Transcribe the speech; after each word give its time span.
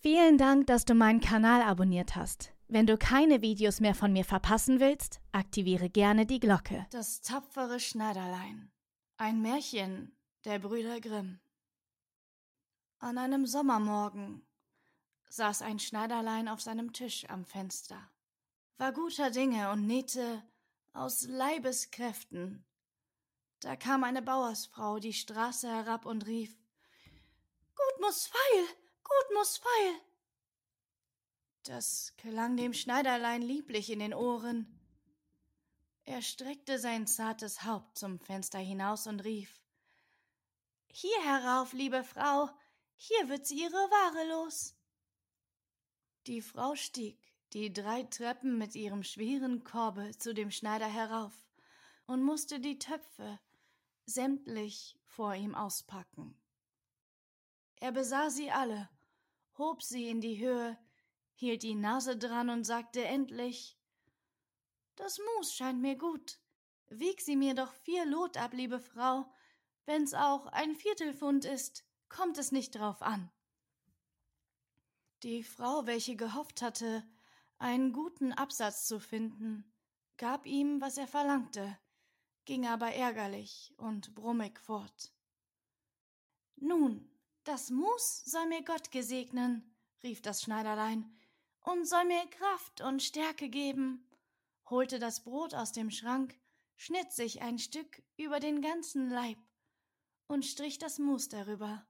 Vielen 0.00 0.38
Dank, 0.38 0.68
dass 0.68 0.84
du 0.84 0.94
meinen 0.94 1.20
Kanal 1.20 1.60
abonniert 1.62 2.14
hast. 2.14 2.52
Wenn 2.68 2.86
du 2.86 2.96
keine 2.96 3.42
Videos 3.42 3.80
mehr 3.80 3.96
von 3.96 4.12
mir 4.12 4.24
verpassen 4.24 4.78
willst, 4.78 5.20
aktiviere 5.32 5.90
gerne 5.90 6.24
die 6.24 6.38
Glocke. 6.38 6.86
Das 6.90 7.20
tapfere 7.20 7.80
Schneiderlein. 7.80 8.70
Ein 9.16 9.42
Märchen 9.42 10.12
der 10.44 10.60
Brüder 10.60 11.00
Grimm. 11.00 11.40
An 13.00 13.18
einem 13.18 13.46
Sommermorgen 13.46 14.42
saß 15.30 15.62
ein 15.62 15.80
Schneiderlein 15.80 16.46
auf 16.48 16.60
seinem 16.60 16.92
Tisch 16.92 17.28
am 17.28 17.44
Fenster, 17.44 18.10
war 18.76 18.92
guter 18.92 19.30
Dinge 19.30 19.70
und 19.70 19.86
nähte 19.86 20.42
aus 20.92 21.26
Leibeskräften. 21.26 22.64
Da 23.60 23.74
kam 23.74 24.04
eine 24.04 24.22
Bauersfrau 24.22 25.00
die 25.00 25.12
Straße 25.12 25.68
herab 25.68 26.06
und 26.06 26.26
rief 26.26 26.56
Gut 27.74 28.00
muss 28.00 28.26
feil, 28.26 28.64
gut 29.08 29.34
muss 29.34 29.58
feil. 29.58 30.00
Das 31.64 32.14
klang 32.16 32.56
dem 32.56 32.72
Schneiderlein 32.72 33.42
lieblich 33.42 33.90
in 33.90 33.98
den 33.98 34.14
Ohren. 34.14 34.66
Er 36.04 36.22
streckte 36.22 36.78
sein 36.78 37.06
zartes 37.06 37.64
Haupt 37.64 37.98
zum 37.98 38.18
Fenster 38.18 38.58
hinaus 38.58 39.06
und 39.06 39.20
rief 39.24 39.60
Hier 40.86 41.22
herauf, 41.22 41.72
liebe 41.72 42.04
Frau, 42.04 42.48
hier 42.96 43.28
wird 43.28 43.46
sie 43.46 43.62
ihre 43.62 43.72
Ware 43.72 44.28
los. 44.30 44.74
Die 46.26 46.40
Frau 46.40 46.74
stieg 46.74 47.18
die 47.52 47.72
drei 47.72 48.02
Treppen 48.02 48.58
mit 48.58 48.74
ihrem 48.74 49.02
schweren 49.02 49.64
Korbe 49.64 50.16
zu 50.18 50.34
dem 50.34 50.50
Schneider 50.50 50.86
herauf 50.86 51.34
und 52.06 52.22
musste 52.22 52.60
die 52.60 52.78
Töpfe 52.78 53.38
sämtlich 54.06 54.98
vor 55.04 55.34
ihm 55.34 55.54
auspacken. 55.54 56.34
Er 57.76 57.92
besah 57.92 58.30
sie 58.30 58.50
alle, 58.50 58.88
hob 59.58 59.82
sie 59.82 60.08
in 60.08 60.20
die 60.20 60.38
Höhe, 60.38 60.78
hielt 61.34 61.62
die 61.62 61.74
Nase 61.74 62.16
dran 62.16 62.48
und 62.48 62.64
sagte 62.64 63.04
endlich 63.04 63.76
Das 64.96 65.18
Mus 65.18 65.54
scheint 65.54 65.80
mir 65.80 65.96
gut. 65.96 66.38
Wieg 66.88 67.20
sie 67.20 67.36
mir 67.36 67.54
doch 67.54 67.72
vier 67.72 68.06
Lot 68.06 68.36
ab, 68.36 68.52
liebe 68.54 68.80
Frau. 68.80 69.30
Wenn's 69.84 70.14
auch 70.14 70.46
ein 70.46 70.74
Viertelpfund 70.74 71.44
ist, 71.44 71.84
kommt 72.08 72.38
es 72.38 72.52
nicht 72.52 72.74
drauf 72.74 73.02
an. 73.02 73.30
Die 75.22 75.42
Frau, 75.42 75.86
welche 75.86 76.16
gehofft 76.16 76.62
hatte, 76.62 77.04
einen 77.58 77.92
guten 77.92 78.32
Absatz 78.32 78.86
zu 78.86 79.00
finden, 79.00 79.64
gab 80.16 80.46
ihm, 80.46 80.80
was 80.80 80.96
er 80.96 81.08
verlangte, 81.08 81.78
ging 82.44 82.66
aber 82.66 82.92
ärgerlich 82.92 83.74
und 83.76 84.14
brummig 84.14 84.58
fort. 84.60 85.12
Nun, 86.56 87.10
das 87.48 87.70
Mus 87.70 88.24
soll 88.26 88.46
mir 88.46 88.62
Gott 88.62 88.90
gesegnen, 88.90 89.74
rief 90.02 90.20
das 90.20 90.42
Schneiderlein, 90.42 91.10
und 91.60 91.88
soll 91.88 92.04
mir 92.04 92.26
Kraft 92.26 92.82
und 92.82 93.02
Stärke 93.02 93.48
geben, 93.48 94.06
holte 94.68 94.98
das 94.98 95.24
Brot 95.24 95.54
aus 95.54 95.72
dem 95.72 95.90
Schrank, 95.90 96.38
schnitt 96.76 97.10
sich 97.10 97.40
ein 97.40 97.58
Stück 97.58 98.02
über 98.18 98.38
den 98.38 98.60
ganzen 98.60 99.08
Leib 99.08 99.38
und 100.26 100.44
strich 100.44 100.78
das 100.78 100.98
Mus 100.98 101.30
darüber. 101.30 101.86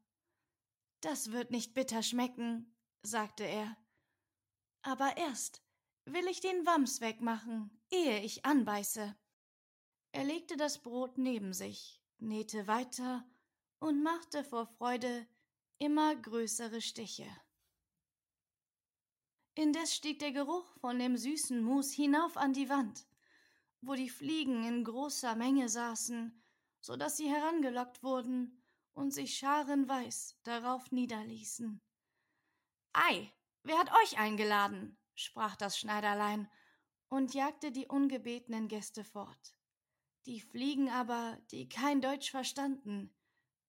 Das 1.01 1.33
wird 1.33 1.51
nicht 1.51 1.75
bitter 1.75 2.05
schmecken, 2.05 2.73
sagte 3.03 3.43
er. 3.43 3.77
Aber 4.83 5.17
erst 5.17 5.61
will 6.05 6.29
ich 6.29 6.41
den 6.41 6.67
Wams 6.67 7.01
wegmachen, 7.01 7.83
ehe 7.91 8.21
ich 8.23 8.45
anbeiße. 8.45 9.17
Er 10.13 10.25
legte 10.25 10.57
das 10.57 10.79
Brot 10.79 11.19
neben 11.19 11.53
sich, 11.53 12.01
nähte 12.19 12.69
weiter 12.69 13.29
und 13.81 14.05
machte 14.05 14.45
vor 14.45 14.69
Freude 14.69 15.27
immer 15.79 16.17
größere 16.17 16.81
Stiche. 16.81 17.29
Indes 19.55 19.95
stieg 19.95 20.19
der 20.19 20.33
Geruch 20.33 20.67
von 20.79 20.99
dem 20.99 21.17
süßen 21.17 21.63
Mus 21.63 21.93
hinauf 21.93 22.37
an 22.37 22.53
die 22.53 22.69
Wand, 22.69 23.07
wo 23.81 23.95
die 23.95 24.11
Fliegen 24.11 24.65
in 24.65 24.85
großer 24.85 25.35
Menge 25.35 25.69
saßen, 25.69 26.43
so 26.81 26.97
dass 26.97 27.17
sie 27.17 27.29
herangelockt 27.29 28.03
wurden 28.03 28.63
und 28.93 29.13
sich 29.13 29.37
scharenweis 29.37 30.37
darauf 30.43 30.91
niederließen. 30.91 31.81
Ei, 32.93 33.33
wer 33.63 33.79
hat 33.79 33.93
euch 34.03 34.19
eingeladen? 34.19 34.97
sprach 35.15 35.57
das 35.57 35.79
Schneiderlein 35.79 36.49
und 37.09 37.35
jagte 37.35 37.73
die 37.73 37.87
ungebetenen 37.87 38.69
Gäste 38.69 39.03
fort. 39.05 39.57
Die 40.27 40.41
Fliegen 40.41 40.89
aber, 40.89 41.39
die 41.51 41.69
kein 41.69 42.01
Deutsch 42.01 42.31
verstanden, 42.31 43.13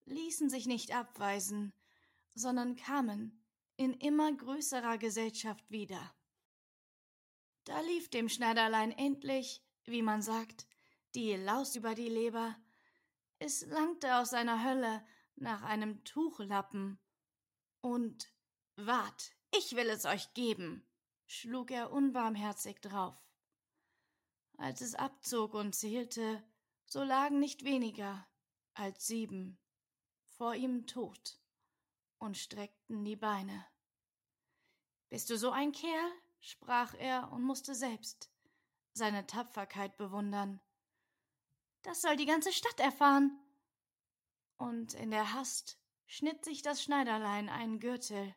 ließen 0.05 0.49
sich 0.49 0.67
nicht 0.67 0.93
abweisen, 0.93 1.73
sondern 2.33 2.75
kamen 2.75 3.43
in 3.75 3.93
immer 3.93 4.31
größerer 4.31 4.97
Gesellschaft 4.97 5.69
wieder. 5.71 6.13
Da 7.63 7.79
lief 7.81 8.09
dem 8.09 8.29
Schneiderlein 8.29 8.91
endlich, 8.91 9.63
wie 9.85 10.01
man 10.01 10.21
sagt, 10.21 10.67
die 11.15 11.35
Laus 11.35 11.75
über 11.75 11.95
die 11.95 12.09
Leber. 12.09 12.55
Es 13.39 13.65
langte 13.65 14.17
aus 14.17 14.31
seiner 14.31 14.63
Hölle 14.63 15.05
nach 15.35 15.63
einem 15.63 16.03
Tuchlappen. 16.03 16.99
Und 17.81 18.33
wart, 18.75 19.31
ich 19.55 19.75
will 19.75 19.89
es 19.89 20.05
euch 20.05 20.33
geben, 20.33 20.85
schlug 21.25 21.71
er 21.71 21.91
unbarmherzig 21.91 22.81
drauf. 22.81 23.17
Als 24.57 24.81
es 24.81 24.95
abzog 24.95 25.53
und 25.53 25.73
zählte, 25.73 26.43
so 26.85 27.03
lagen 27.03 27.39
nicht 27.39 27.63
weniger 27.63 28.27
als 28.73 29.07
sieben 29.07 29.57
vor 30.27 30.55
ihm 30.55 30.85
tot 30.85 31.39
und 32.19 32.37
streckten 32.37 33.03
die 33.03 33.15
Beine. 33.15 33.65
Bist 35.09 35.29
du 35.29 35.37
so 35.37 35.51
ein 35.51 35.71
Kerl? 35.71 36.11
sprach 36.41 36.93
er 36.93 37.31
und 37.31 37.43
musste 37.43 37.75
selbst 37.75 38.29
seine 38.93 39.25
Tapferkeit 39.27 39.97
bewundern. 39.97 40.61
Das 41.81 42.01
soll 42.01 42.15
die 42.15 42.25
ganze 42.25 42.53
Stadt 42.53 42.79
erfahren. 42.79 43.37
Und 44.57 44.93
in 44.93 45.11
der 45.11 45.33
Hast 45.33 45.79
schnitt 46.05 46.43
sich 46.45 46.61
das 46.61 46.83
Schneiderlein 46.83 47.49
einen 47.49 47.79
Gürtel, 47.79 48.35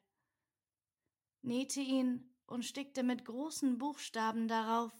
nähte 1.42 1.80
ihn 1.80 2.34
und 2.46 2.64
stickte 2.64 3.02
mit 3.02 3.24
großen 3.24 3.78
Buchstaben 3.78 4.46
darauf 4.46 4.92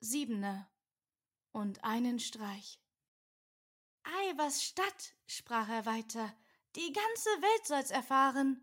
Siebene 0.00 0.68
und 1.52 1.84
einen 1.84 2.18
Streich. 2.18 2.80
Ei, 4.04 4.32
was 4.36 4.62
Stadt, 4.62 5.14
sprach 5.26 5.68
er 5.68 5.86
weiter, 5.86 6.34
die 6.76 6.92
ganze 6.92 7.30
Welt 7.30 7.66
soll's 7.66 7.90
erfahren. 7.90 8.62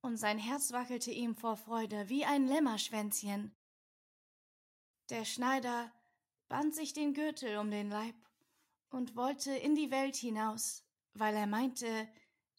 Und 0.00 0.18
sein 0.18 0.38
Herz 0.38 0.72
wackelte 0.72 1.10
ihm 1.10 1.34
vor 1.34 1.56
Freude 1.56 2.08
wie 2.08 2.24
ein 2.24 2.46
Lämmerschwänzchen. 2.46 3.54
Der 5.08 5.24
Schneider 5.24 5.92
band 6.48 6.74
sich 6.74 6.92
den 6.92 7.14
Gürtel 7.14 7.56
um 7.58 7.70
den 7.70 7.88
Leib 7.88 8.16
und 8.90 9.16
wollte 9.16 9.52
in 9.52 9.74
die 9.74 9.90
Welt 9.90 10.16
hinaus, 10.16 10.84
weil 11.14 11.34
er 11.34 11.46
meinte, 11.46 12.08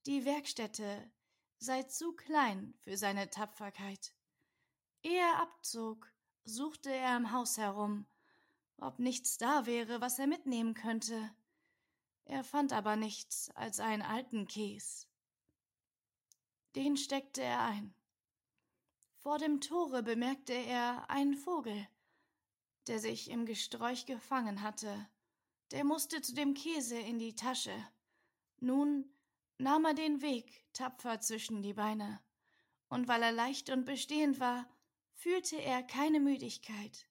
die 0.06 0.26
Werkstätte 0.26 1.12
sei 1.60 1.84
zu 1.84 2.14
klein 2.14 2.74
für 2.80 2.98
seine 2.98 3.30
Tapferkeit. 3.30 4.14
Ehe 5.02 5.20
er 5.20 5.42
abzog, 5.42 6.12
suchte 6.44 6.92
er 6.92 7.18
im 7.18 7.32
Haus 7.32 7.58
herum, 7.58 8.06
ob 8.78 9.00
nichts 9.00 9.38
da 9.38 9.66
wäre, 9.66 10.02
was 10.02 10.20
er 10.20 10.28
mitnehmen 10.28 10.74
könnte. 10.74 11.32
Er 12.26 12.44
fand 12.44 12.74
aber 12.74 12.96
nichts 12.96 13.50
als 13.52 13.80
einen 13.80 14.02
alten 14.02 14.48
Käs. 14.48 15.08
Den 16.76 16.98
steckte 16.98 17.42
er 17.42 17.62
ein. 17.62 17.96
Vor 19.18 19.38
dem 19.38 19.62
Tore 19.62 20.04
bemerkte 20.04 20.54
er 20.54 21.10
einen 21.10 21.36
Vogel, 21.36 21.88
der 22.88 23.00
sich 23.00 23.30
im 23.30 23.46
Gesträuch 23.46 24.06
gefangen 24.06 24.62
hatte. 24.62 25.08
Der 25.72 25.84
musste 25.84 26.22
zu 26.22 26.34
dem 26.34 26.54
Käse 26.54 27.00
in 27.00 27.18
die 27.18 27.36
Tasche. 27.36 27.76
Nun 28.60 29.10
nahm 29.58 29.86
er 29.86 29.94
den 29.94 30.22
Weg 30.22 30.66
tapfer 30.74 31.22
zwischen 31.22 31.62
die 31.62 31.74
Beine, 31.74 32.22
und 32.90 33.08
weil 33.08 33.24
er 33.24 33.32
leicht 33.32 33.70
und 33.70 33.86
bestehend 33.86 34.40
war, 34.40 34.70
fühlte 35.14 35.58
er 35.58 35.82
keine 35.82 36.20
Müdigkeit. 36.20 37.10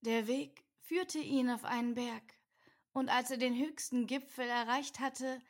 Der 0.00 0.26
Weg 0.26 0.64
führte 0.80 1.18
ihn 1.18 1.50
auf 1.50 1.64
einen 1.64 1.94
Berg, 1.94 2.37
und 2.92 3.08
als 3.08 3.30
er 3.30 3.36
den 3.36 3.56
höchsten 3.56 4.06
Gipfel 4.06 4.48
erreicht 4.48 5.00
hatte, 5.00 5.40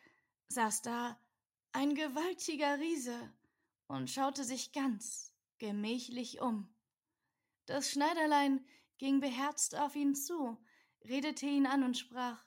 saß 0.49 0.83
da 0.83 1.19
ein 1.73 1.95
gewaltiger 1.95 2.79
Riese 2.79 3.33
und 3.87 4.11
schaute 4.11 4.45
sich 4.45 4.73
ganz 4.73 5.35
gemächlich 5.59 6.41
um. 6.41 6.75
Das 7.67 7.91
Schneiderlein 7.91 8.65
ging 8.99 9.21
beherzt 9.21 9.77
auf 9.77 9.95
ihn 9.95 10.15
zu, 10.15 10.59
redete 11.05 11.47
ihn 11.47 11.67
an 11.67 11.85
und 11.85 11.97
sprach 11.97 12.45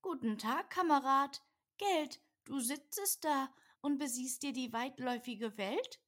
Guten 0.00 0.38
Tag, 0.38 0.70
Kamerad. 0.70 1.42
Geld, 1.76 2.20
du 2.44 2.60
sitzest 2.60 3.24
da 3.24 3.52
und 3.80 3.98
besiehst 3.98 4.42
dir 4.42 4.52
die 4.52 4.72
weitläufige 4.72 5.56
Welt? 5.56 6.00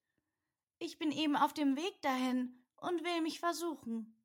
Ich 0.78 0.98
bin 0.98 1.10
eben 1.10 1.36
auf 1.36 1.52
dem 1.52 1.76
Weg 1.76 2.00
dahin 2.02 2.64
und 2.76 3.04
will 3.04 3.20
mich 3.20 3.40
versuchen. 3.40 4.16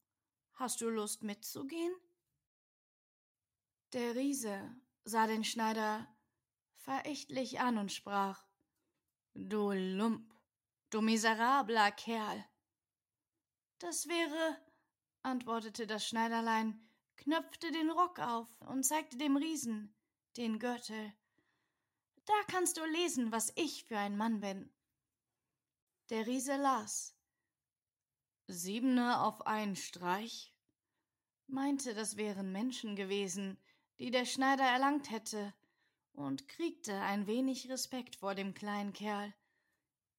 Hast 0.54 0.82
du 0.82 0.90
Lust 0.90 1.24
mitzugehen? 1.24 1.94
Der 3.96 4.14
Riese 4.14 4.76
sah 5.06 5.26
den 5.26 5.46
Schneider 5.46 6.06
verächtlich 6.74 7.62
an 7.62 7.78
und 7.78 7.94
sprach 7.94 8.46
Du 9.34 9.72
Lump, 9.72 10.34
du 10.90 11.00
miserabler 11.00 11.94
Kerl. 11.94 12.44
Das 13.80 14.10
wäre, 14.10 14.62
antwortete 15.22 15.88
das 15.88 16.06
Schneiderlein, 16.06 16.90
knöpfte 17.16 17.72
den 17.72 17.90
Rock 17.90 18.20
auf 18.20 18.50
und 18.64 18.84
zeigte 18.84 19.16
dem 19.16 19.38
Riesen 19.38 19.96
den 20.36 20.60
Gürtel. 20.60 21.14
Da 22.26 22.34
kannst 22.50 22.76
du 22.76 22.84
lesen, 22.84 23.32
was 23.32 23.54
ich 23.56 23.86
für 23.86 23.98
ein 23.98 24.18
Mann 24.18 24.42
bin. 24.42 24.74
Der 26.10 26.28
Riese 26.28 26.58
las. 26.58 27.16
Siebene 28.48 29.22
auf 29.22 29.48
einen 29.48 29.78
Streich? 29.78 30.54
meinte, 31.48 31.94
das 31.94 32.18
wären 32.18 32.52
Menschen 32.52 32.98
gewesen, 32.98 33.58
die 34.00 34.12
der 34.12 34.26
Schneider 34.26 34.66
erlangt 34.66 35.10
hätte, 35.12 35.54
und 36.14 36.48
kriegte 36.48 36.94
ein 37.02 37.28
wenig 37.28 37.70
Respekt 37.70 38.16
vor 38.16 38.36
dem 38.36 38.54
kleinen 38.54 38.94
Kerl. 38.94 39.34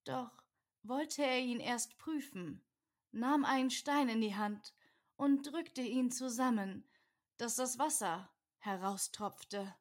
Doch 0.05 0.31
wollte 0.83 1.23
er 1.23 1.41
ihn 1.41 1.61
erst 1.61 1.97
prüfen, 1.99 2.63
nahm 3.13 3.45
einen 3.45 3.71
Stein 3.71 4.09
in 4.09 4.21
die 4.21 4.37
Hand 4.37 4.75
und 5.17 5.47
drückte 5.47 5.83
ihn 5.83 6.11
zusammen, 6.11 6.87
dass 7.39 7.57
das 7.57 7.79
Wasser 7.79 8.31
heraustropfte. 8.59 9.75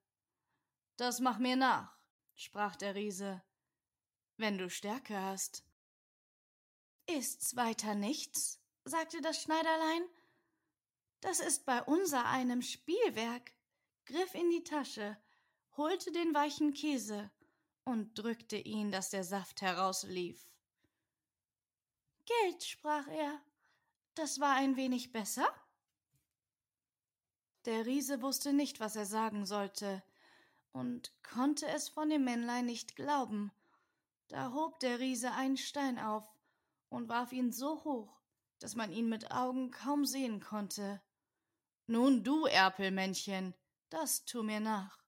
Das 0.98 1.20
mach 1.20 1.38
mir 1.38 1.56
nach, 1.56 1.98
sprach 2.36 2.76
der 2.76 2.96
Riese, 2.96 3.44
wenn 4.38 4.58
du 4.58 4.70
Stärke 4.70 5.20
hast. 5.22 5.64
Ist's 7.08 7.56
weiter 7.56 7.94
nichts? 7.94 8.62
sagte 8.86 9.22
das 9.22 9.42
Schneiderlein. 9.42 10.04
Das 11.22 11.40
ist 11.40 11.66
bei 11.66 11.82
unser 11.84 12.26
einem 12.28 12.62
Spielwerk, 12.62 13.52
griff 14.06 14.34
in 14.34 14.50
die 14.50 14.64
Tasche, 14.64 15.18
holte 15.78 16.12
den 16.12 16.34
weichen 16.34 16.74
Käse 16.74 17.32
und 17.84 18.18
drückte 18.18 18.58
ihn, 18.58 18.92
dass 18.92 19.10
der 19.10 19.24
Saft 19.24 19.62
herauslief. 19.62 20.44
Geld, 22.26 22.64
sprach 22.64 23.08
er, 23.08 23.42
das 24.16 24.40
war 24.40 24.56
ein 24.56 24.78
wenig 24.78 25.12
besser? 25.12 25.48
Der 27.66 27.86
Riese 27.86 28.22
wusste 28.22 28.54
nicht, 28.54 28.80
was 28.80 28.96
er 28.96 29.06
sagen 29.06 29.46
sollte, 29.46 30.04
und 30.72 31.14
konnte 31.24 31.68
es 31.68 31.90
von 31.90 32.10
dem 32.10 32.24
Männlein 32.24 32.66
nicht 32.66 32.96
glauben. 32.96 33.52
Da 34.28 34.52
hob 34.54 34.80
der 34.80 35.00
Riese 35.00 35.32
einen 35.32 35.58
Stein 35.58 36.00
auf 36.00 36.28
und 36.90 37.10
warf 37.10 37.32
ihn 37.32 37.52
so 37.52 37.84
hoch, 37.84 38.20
dass 38.60 38.76
man 38.76 38.92
ihn 38.92 39.10
mit 39.10 39.32
Augen 39.32 39.72
kaum 39.72 40.06
sehen 40.06 40.40
konnte. 40.40 41.02
Nun 41.88 42.24
du, 42.24 42.46
Erpelmännchen, 42.46 43.54
das 43.96 44.26
tu 44.26 44.44
mir 44.44 44.60
nach. 44.60 45.00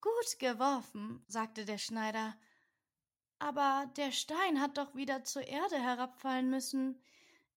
Gut 0.00 0.38
geworfen, 0.38 1.22
sagte 1.28 1.66
der 1.66 1.76
Schneider, 1.76 2.34
aber 3.38 3.90
der 3.96 4.10
Stein 4.10 4.58
hat 4.60 4.78
doch 4.78 4.94
wieder 4.94 5.22
zur 5.24 5.46
Erde 5.46 5.76
herabfallen 5.78 6.48
müssen. 6.48 7.02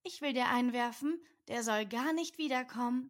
Ich 0.04 0.22
will 0.22 0.34
dir 0.34 0.50
einwerfen, 0.50 1.24
der 1.48 1.64
soll 1.64 1.86
gar 1.86 2.12
nicht 2.12 2.38
wiederkommen. 2.38 3.10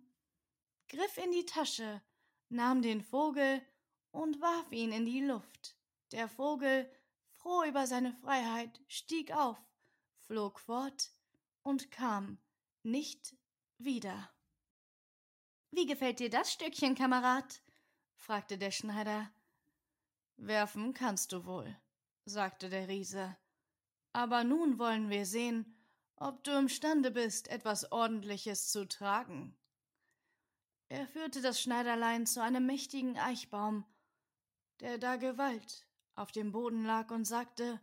Griff 0.88 1.18
in 1.18 1.32
die 1.32 1.48
Tasche, 1.48 2.04
nahm 2.50 2.84
den 2.84 3.02
Vogel 3.02 3.66
und 4.12 4.40
warf 4.40 4.72
ihn 4.72 4.92
in 4.92 5.06
die 5.06 5.22
Luft. 5.22 5.76
Der 6.12 6.30
Vogel, 6.30 6.88
froh 7.32 7.64
über 7.64 7.88
seine 7.88 8.14
Freiheit, 8.14 8.80
stieg 8.88 9.32
auf, 9.32 9.58
flog 10.20 10.60
fort 10.60 11.12
und 11.64 11.90
kam 11.90 12.38
nicht 12.84 13.36
wieder. 13.80 14.35
Wie 15.72 15.86
gefällt 15.86 16.20
dir 16.20 16.30
das 16.30 16.52
Stückchen, 16.52 16.96
Kamerad? 16.96 17.62
fragte 18.16 18.58
der 18.58 18.72
Schneider. 18.72 19.30
Werfen 20.38 20.94
kannst 20.94 21.32
du 21.32 21.46
wohl, 21.46 21.76
sagte 22.26 22.70
der 22.70 22.88
Riese. 22.88 23.38
Aber 24.14 24.44
nun 24.44 24.80
wollen 24.80 25.10
wir 25.10 25.26
sehen, 25.26 25.78
ob 26.18 26.44
du 26.44 26.52
imstande 26.58 27.12
bist, 27.12 27.48
etwas 27.50 27.92
Ordentliches 27.92 28.72
zu 28.72 28.88
tragen. 28.88 29.58
Er 30.88 31.08
führte 31.08 31.42
das 31.42 31.62
Schneiderlein 31.62 32.26
zu 32.26 32.42
einem 32.42 32.66
mächtigen 32.66 33.18
Eichbaum, 33.18 33.86
der 34.80 34.98
da 34.98 35.16
Gewalt 35.16 35.88
auf 36.16 36.32
dem 36.32 36.52
Boden 36.52 36.86
lag, 36.86 37.12
und 37.12 37.26
sagte 37.26 37.82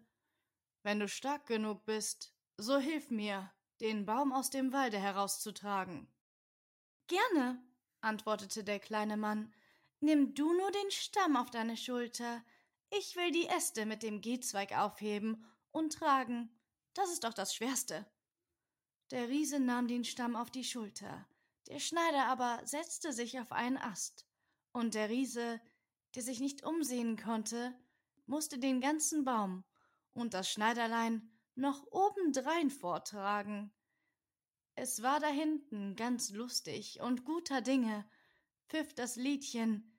Wenn 0.83 1.01
du 1.01 1.09
stark 1.09 1.47
genug 1.47 1.85
bist, 1.85 2.35
so 2.57 2.79
hilf 2.79 3.11
mir, 3.11 3.53
den 3.81 4.07
Baum 4.07 4.33
aus 4.33 4.51
dem 4.51 4.73
Walde 4.73 4.99
herauszutragen. 4.99 6.09
Gerne, 7.09 7.63
antwortete 8.03 8.65
der 8.65 8.79
kleine 8.79 9.17
Mann, 9.17 9.53
nimm 10.01 10.35
du 10.35 10.53
nur 10.53 10.71
den 10.71 10.91
Stamm 10.91 11.37
auf 11.37 11.51
deine 11.51 11.77
Schulter, 11.77 12.45
ich 12.91 13.17
will 13.17 13.31
die 13.31 13.47
Äste 13.47 13.87
mit 13.87 14.03
dem 14.03 14.21
Gehzweig 14.21 14.77
aufheben 14.77 15.47
und 15.71 15.95
tragen, 15.95 16.51
das 16.95 17.11
ist 17.11 17.25
doch 17.25 17.33
das 17.33 17.55
Schwerste. 17.55 18.07
Der 19.11 19.29
Riese 19.29 19.61
nahm 19.61 19.89
den 19.89 20.05
Stamm 20.05 20.37
auf 20.37 20.51
die 20.51 20.65
Schulter, 20.65 21.27
der 21.69 21.79
Schneider 21.79 22.27
aber 22.27 22.61
setzte 22.67 23.13
sich 23.13 23.39
auf 23.41 23.53
einen 23.53 23.79
Ast, 23.79 24.27
und 24.73 24.95
der 24.95 25.09
Riese, 25.09 25.61
der 26.15 26.23
sich 26.23 26.41
nicht 26.41 26.65
umsehen 26.65 27.17
konnte, 27.17 27.75
musste 28.27 28.59
den 28.59 28.81
ganzen 28.81 29.25
Baum 29.25 29.65
und 30.13 30.35
das 30.35 30.51
Schneiderlein 30.51 31.31
noch 31.55 31.87
obendrein 31.91 32.71
vortragen. 32.71 33.73
Es 34.75 35.03
war 35.03 35.21
da 35.21 35.29
hinten 35.29 35.97
ganz 35.97 36.31
lustig 36.31 37.01
und 37.01 37.25
guter 37.25 37.61
Dinge, 37.61 38.09
pfiff 38.69 38.95
das 38.95 39.17
Liedchen. 39.17 39.99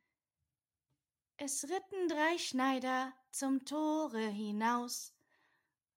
Es 1.38 1.64
ritten 1.66 2.08
drei 2.08 2.38
Schneider 2.38 3.14
zum 3.32 3.66
Tore 3.66 4.28
hinaus, 4.28 5.14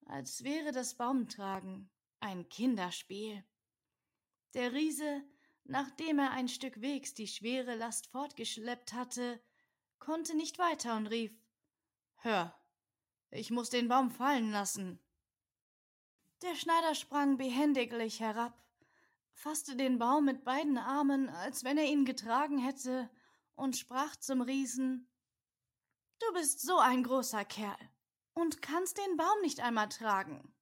als 0.04 0.44
wäre 0.44 0.72
das 0.72 0.96
Baumtragen 0.96 1.90
ein 2.20 2.48
Kinderspiel. 2.48 3.44
Der 4.54 4.72
Riese, 4.72 5.22
nachdem 5.64 6.18
er 6.18 6.30
ein 6.32 6.48
Stück 6.48 6.80
Wegs 6.80 7.14
die 7.14 7.28
schwere 7.28 7.74
Last 7.74 8.06
fortgeschleppt 8.08 8.92
hatte, 8.92 9.42
konnte 9.98 10.36
nicht 10.36 10.58
weiter 10.58 10.96
und 10.96 11.06
rief 11.06 11.32
Hör, 12.16 12.58
ich 13.30 13.50
muss 13.50 13.70
den 13.70 13.88
Baum 13.88 14.10
fallen 14.10 14.50
lassen. 14.50 15.00
Der 16.42 16.54
Schneider 16.54 16.94
sprang 16.94 17.36
behendiglich 17.38 18.20
herab, 18.20 18.65
fasste 19.36 19.76
den 19.76 19.98
Baum 19.98 20.24
mit 20.24 20.44
beiden 20.44 20.78
Armen, 20.78 21.28
als 21.28 21.62
wenn 21.62 21.76
er 21.76 21.84
ihn 21.84 22.06
getragen 22.06 22.58
hätte, 22.58 23.10
und 23.54 23.76
sprach 23.76 24.16
zum 24.16 24.40
Riesen 24.40 25.08
Du 26.18 26.32
bist 26.32 26.62
so 26.62 26.78
ein 26.78 27.04
großer 27.04 27.44
Kerl 27.44 27.76
und 28.32 28.62
kannst 28.62 28.96
den 28.96 29.16
Baum 29.18 29.40
nicht 29.42 29.60
einmal 29.60 29.88
tragen. 29.90 30.54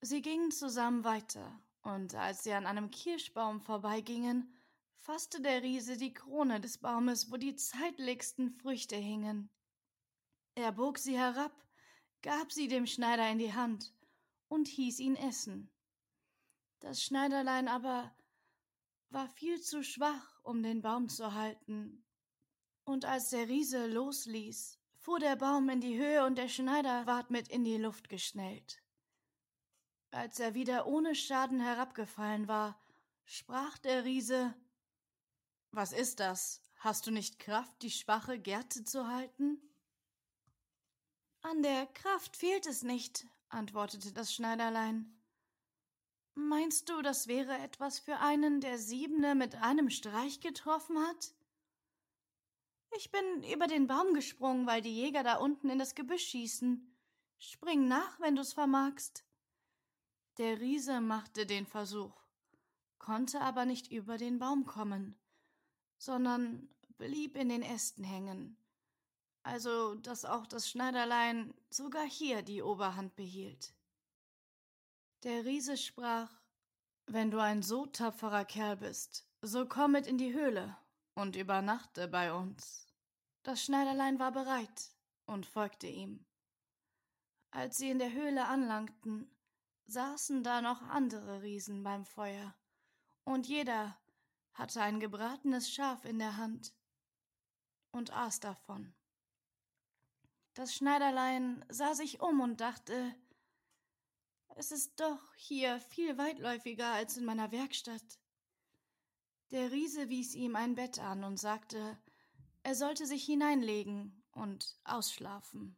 Sie 0.00 0.22
gingen 0.22 0.52
zusammen 0.52 1.02
weiter, 1.02 1.60
und 1.82 2.14
als 2.14 2.44
sie 2.44 2.52
an 2.52 2.66
einem 2.66 2.90
Kirschbaum 2.90 3.60
vorbeigingen, 3.60 4.56
fasste 4.94 5.40
der 5.40 5.62
Riese 5.62 5.96
die 5.96 6.14
Krone 6.14 6.60
des 6.60 6.78
Baumes, 6.78 7.32
wo 7.32 7.36
die 7.36 7.56
zeitligsten 7.56 8.52
Früchte 8.52 8.96
hingen. 8.96 9.50
Er 10.54 10.70
bog 10.70 10.98
sie 10.98 11.18
herab, 11.18 11.52
gab 12.22 12.52
sie 12.52 12.68
dem 12.68 12.86
Schneider 12.86 13.28
in 13.28 13.38
die 13.38 13.54
Hand 13.54 13.92
und 14.46 14.68
hieß 14.68 15.00
ihn 15.00 15.16
essen. 15.16 15.71
Das 16.82 17.00
Schneiderlein 17.00 17.68
aber 17.68 18.12
war 19.10 19.28
viel 19.28 19.60
zu 19.60 19.84
schwach, 19.84 20.40
um 20.42 20.64
den 20.64 20.82
Baum 20.82 21.08
zu 21.08 21.32
halten. 21.32 22.04
Und 22.82 23.04
als 23.04 23.30
der 23.30 23.48
Riese 23.48 23.86
losließ, 23.86 24.80
fuhr 24.96 25.20
der 25.20 25.36
Baum 25.36 25.68
in 25.68 25.80
die 25.80 25.96
Höhe 25.96 26.26
und 26.26 26.36
der 26.36 26.48
Schneider 26.48 27.06
ward 27.06 27.30
mit 27.30 27.46
in 27.46 27.62
die 27.62 27.76
Luft 27.76 28.08
geschnellt. 28.08 28.82
Als 30.10 30.40
er 30.40 30.54
wieder 30.54 30.88
ohne 30.88 31.14
Schaden 31.14 31.60
herabgefallen 31.60 32.48
war, 32.48 32.80
sprach 33.24 33.78
der 33.78 34.04
Riese 34.04 34.52
Was 35.70 35.92
ist 35.92 36.18
das? 36.18 36.62
Hast 36.80 37.06
du 37.06 37.12
nicht 37.12 37.38
Kraft, 37.38 37.80
die 37.82 37.92
schwache 37.92 38.40
Gerte 38.40 38.82
zu 38.82 39.06
halten? 39.06 39.62
An 41.42 41.62
der 41.62 41.86
Kraft 41.86 42.36
fehlt 42.36 42.66
es 42.66 42.82
nicht, 42.82 43.24
antwortete 43.50 44.12
das 44.12 44.34
Schneiderlein. 44.34 45.21
Meinst 46.34 46.88
du, 46.88 47.02
das 47.02 47.26
wäre 47.26 47.58
etwas 47.58 47.98
für 47.98 48.18
einen, 48.18 48.60
der 48.60 48.78
Siebene 48.78 49.34
mit 49.34 49.56
einem 49.56 49.90
Streich 49.90 50.40
getroffen 50.40 50.98
hat? 50.98 51.34
Ich 52.96 53.10
bin 53.10 53.42
über 53.52 53.66
den 53.66 53.86
Baum 53.86 54.14
gesprungen, 54.14 54.66
weil 54.66 54.82
die 54.82 54.94
Jäger 54.94 55.22
da 55.22 55.36
unten 55.36 55.68
in 55.68 55.78
das 55.78 55.94
Gebüsch 55.94 56.26
schießen. 56.28 56.94
Spring 57.38 57.88
nach, 57.88 58.20
wenn 58.20 58.36
du's 58.36 58.52
vermagst. 58.52 59.24
Der 60.38 60.60
Riese 60.60 61.00
machte 61.00 61.44
den 61.44 61.66
Versuch, 61.66 62.14
konnte 62.98 63.40
aber 63.40 63.66
nicht 63.66 63.92
über 63.92 64.16
den 64.16 64.38
Baum 64.38 64.64
kommen, 64.64 65.18
sondern 65.98 66.70
blieb 66.96 67.36
in 67.36 67.50
den 67.50 67.62
Ästen 67.62 68.04
hängen, 68.04 68.56
also 69.42 69.94
dass 69.96 70.24
auch 70.24 70.46
das 70.46 70.70
Schneiderlein 70.70 71.52
sogar 71.68 72.06
hier 72.06 72.42
die 72.42 72.62
Oberhand 72.62 73.14
behielt. 73.14 73.74
Der 75.24 75.44
Riese 75.44 75.76
sprach 75.76 76.30
Wenn 77.06 77.30
du 77.30 77.38
ein 77.38 77.62
so 77.62 77.86
tapferer 77.86 78.44
Kerl 78.44 78.76
bist, 78.76 79.24
so 79.40 79.66
komm 79.66 79.92
mit 79.92 80.08
in 80.08 80.18
die 80.18 80.34
Höhle 80.34 80.76
und 81.14 81.36
übernachte 81.36 82.08
bei 82.08 82.32
uns. 82.32 82.88
Das 83.44 83.62
Schneiderlein 83.62 84.18
war 84.18 84.32
bereit, 84.32 84.90
und 85.26 85.46
folgte 85.46 85.86
ihm. 85.86 86.24
Als 87.52 87.78
sie 87.78 87.90
in 87.90 88.00
der 88.00 88.12
Höhle 88.12 88.46
anlangten, 88.46 89.30
saßen 89.86 90.42
da 90.42 90.60
noch 90.60 90.82
andere 90.82 91.42
Riesen 91.42 91.84
beim 91.84 92.04
Feuer, 92.04 92.56
und 93.22 93.46
jeder 93.46 93.96
hatte 94.54 94.82
ein 94.82 94.98
gebratenes 94.98 95.70
Schaf 95.70 96.04
in 96.04 96.18
der 96.18 96.36
Hand 96.36 96.74
und 97.92 98.12
aß 98.12 98.40
davon. 98.40 98.92
Das 100.54 100.74
Schneiderlein 100.74 101.64
sah 101.68 101.94
sich 101.94 102.20
um 102.20 102.40
und 102.40 102.60
dachte, 102.60 103.14
es 104.56 104.72
ist 104.72 105.00
doch 105.00 105.20
hier 105.36 105.80
viel 105.80 106.18
weitläufiger 106.18 106.92
als 106.92 107.16
in 107.16 107.24
meiner 107.24 107.52
Werkstatt. 107.52 108.18
Der 109.50 109.70
Riese 109.70 110.08
wies 110.08 110.34
ihm 110.34 110.56
ein 110.56 110.74
Bett 110.74 110.98
an 110.98 111.24
und 111.24 111.38
sagte, 111.38 111.98
er 112.62 112.74
sollte 112.74 113.06
sich 113.06 113.24
hineinlegen 113.24 114.22
und 114.32 114.78
ausschlafen. 114.84 115.76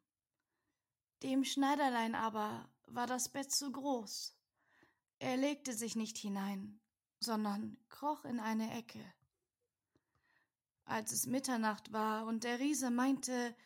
Dem 1.22 1.44
Schneiderlein 1.44 2.14
aber 2.14 2.68
war 2.86 3.06
das 3.06 3.30
Bett 3.30 3.50
zu 3.50 3.72
groß. 3.72 4.36
Er 5.18 5.36
legte 5.36 5.72
sich 5.72 5.96
nicht 5.96 6.18
hinein, 6.18 6.80
sondern 7.20 7.78
kroch 7.88 8.24
in 8.24 8.40
eine 8.40 8.76
Ecke. 8.76 9.00
Als 10.84 11.12
es 11.12 11.26
Mitternacht 11.26 11.92
war 11.92 12.26
und 12.26 12.44
der 12.44 12.60
Riese 12.60 12.90
meinte, 12.90 13.56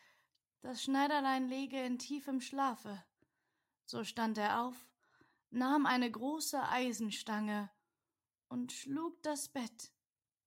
das 0.61 0.81
Schneiderlein 0.83 1.47
lege 1.47 1.81
in 1.83 1.99
tiefem 1.99 2.39
Schlafe, 2.39 3.03
so 3.85 4.03
stand 4.03 4.37
er 4.37 4.61
auf, 4.61 4.88
nahm 5.51 5.85
eine 5.85 6.09
große 6.09 6.61
Eisenstange 6.61 7.69
und 8.49 8.71
schlug 8.71 9.21
das 9.23 9.49
Bett 9.49 9.91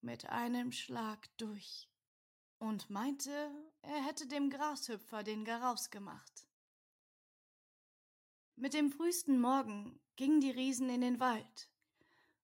mit 0.00 0.28
einem 0.28 0.73
Schlag 0.73 1.28
durch 1.37 1.88
und 2.59 2.90
meinte, 2.90 3.30
er 3.82 4.04
hätte 4.04 4.26
dem 4.26 4.50
Grashüpfer 4.50 5.23
den 5.23 5.44
Garaus 5.44 5.90
gemacht. 5.90 6.47
Mit 8.56 8.75
dem 8.75 8.92
frühesten 8.92 9.40
Morgen 9.40 10.00
gingen 10.16 10.40
die 10.40 10.50
Riesen 10.50 10.88
in 10.88 11.00
den 11.00 11.18
Wald 11.21 11.71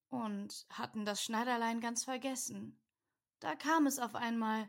und 0.08 0.66
hatten 0.70 1.04
das 1.04 1.22
Schneiderlein 1.22 1.80
ganz 1.80 2.04
vergessen. 2.04 2.80
Da 3.40 3.54
kam 3.54 3.86
es 3.86 3.98
auf 3.98 4.14
einmal 4.14 4.68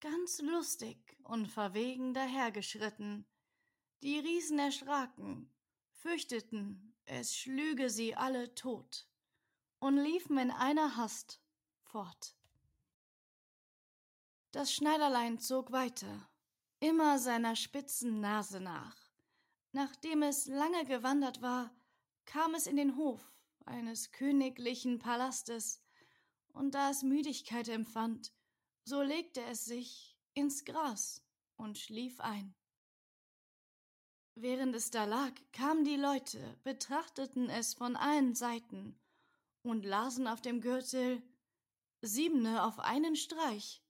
ganz 0.00 0.40
lustig 0.40 1.18
und 1.24 1.48
verwegen 1.48 2.14
dahergeschritten. 2.14 3.26
Die 4.02 4.18
Riesen 4.18 4.58
erschraken, 4.58 5.52
fürchteten, 5.90 6.89
es 7.10 7.36
schlüge 7.36 7.90
sie 7.90 8.14
alle 8.14 8.54
tot 8.54 9.08
und 9.80 9.96
liefen 9.96 10.38
in 10.38 10.52
einer 10.52 10.96
Hast 10.96 11.40
fort. 11.82 12.36
Das 14.52 14.72
Schneiderlein 14.72 15.40
zog 15.40 15.72
weiter, 15.72 16.28
immer 16.78 17.18
seiner 17.18 17.56
spitzen 17.56 18.20
Nase 18.20 18.60
nach. 18.60 18.96
Nachdem 19.72 20.22
es 20.22 20.46
lange 20.46 20.84
gewandert 20.84 21.42
war, 21.42 21.74
kam 22.26 22.54
es 22.54 22.68
in 22.68 22.76
den 22.76 22.96
Hof 22.96 23.20
eines 23.66 24.12
königlichen 24.12 24.98
Palastes, 24.98 25.82
und 26.52 26.74
da 26.74 26.90
es 26.90 27.02
Müdigkeit 27.02 27.68
empfand, 27.68 28.32
so 28.84 29.02
legte 29.02 29.42
es 29.42 29.64
sich 29.64 30.16
ins 30.34 30.64
Gras 30.64 31.22
und 31.56 31.78
schlief 31.78 32.20
ein. 32.20 32.54
Während 34.42 34.74
es 34.74 34.90
da 34.90 35.04
lag, 35.04 35.32
kamen 35.52 35.84
die 35.84 35.96
Leute, 35.96 36.56
betrachteten 36.64 37.50
es 37.50 37.74
von 37.74 37.94
allen 37.94 38.34
Seiten 38.34 38.98
und 39.62 39.84
lasen 39.84 40.26
auf 40.26 40.40
dem 40.40 40.62
Gürtel 40.62 41.22
Siebene 42.00 42.64
auf 42.64 42.78
einen 42.78 43.16
Streich. 43.16 43.82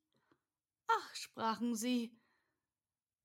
Ach, 0.88 1.14
sprachen 1.14 1.76
sie, 1.76 2.12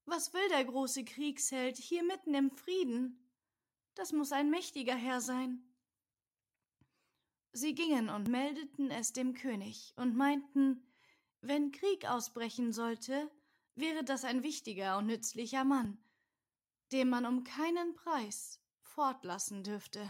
was 0.06 0.34
will 0.34 0.48
der 0.50 0.66
große 0.66 1.04
Kriegsheld 1.04 1.78
hier 1.78 2.04
mitten 2.04 2.36
im 2.36 2.52
Frieden? 2.52 3.28
Das 3.96 4.12
muss 4.12 4.32
ein 4.32 4.52
mächtiger 4.52 4.96
Herr 4.96 5.20
sein. 5.20 5.64
Sie 7.54 7.74
gingen 7.74 8.10
und 8.10 8.28
meldeten 8.28 8.92
es 8.92 9.14
dem 9.14 9.34
König 9.34 9.96
und 9.96 10.16
meinten, 10.16 10.86
wenn 11.42 11.72
Krieg 11.72 12.06
ausbrechen 12.06 12.72
sollte, 12.72 13.32
wäre 13.74 14.04
das 14.04 14.26
ein 14.26 14.44
wichtiger 14.44 15.00
und 15.00 15.08
nützlicher 15.08 15.64
Mann, 15.64 15.98
den 16.96 17.10
man 17.10 17.26
um 17.26 17.44
keinen 17.44 17.94
Preis 17.94 18.62
fortlassen 18.80 19.66
dürfte. 19.66 20.10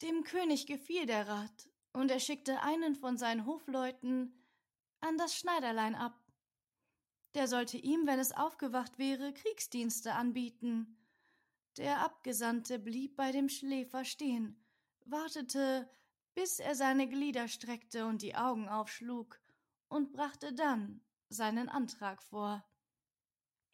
Dem 0.00 0.22
König 0.22 0.68
gefiel 0.68 1.06
der 1.06 1.26
Rat, 1.26 1.68
und 1.92 2.08
er 2.08 2.20
schickte 2.20 2.60
einen 2.60 2.94
von 2.94 3.18
seinen 3.18 3.46
Hofleuten 3.46 4.46
an 5.00 5.18
das 5.18 5.34
Schneiderlein 5.34 5.96
ab. 5.96 6.24
Der 7.34 7.48
sollte 7.48 7.78
ihm, 7.78 8.06
wenn 8.06 8.20
es 8.20 8.30
aufgewacht 8.30 8.96
wäre, 8.96 9.34
Kriegsdienste 9.34 10.14
anbieten. 10.14 10.96
Der 11.78 11.98
Abgesandte 11.98 12.78
blieb 12.78 13.16
bei 13.16 13.32
dem 13.32 13.48
Schläfer 13.48 14.04
stehen, 14.04 14.64
wartete, 15.04 15.90
bis 16.32 16.60
er 16.60 16.76
seine 16.76 17.08
Glieder 17.08 17.48
streckte 17.48 18.06
und 18.06 18.22
die 18.22 18.36
Augen 18.36 18.68
aufschlug, 18.68 19.40
und 19.88 20.12
brachte 20.12 20.52
dann 20.52 21.00
seinen 21.28 21.68
Antrag 21.68 22.22
vor. 22.22 22.64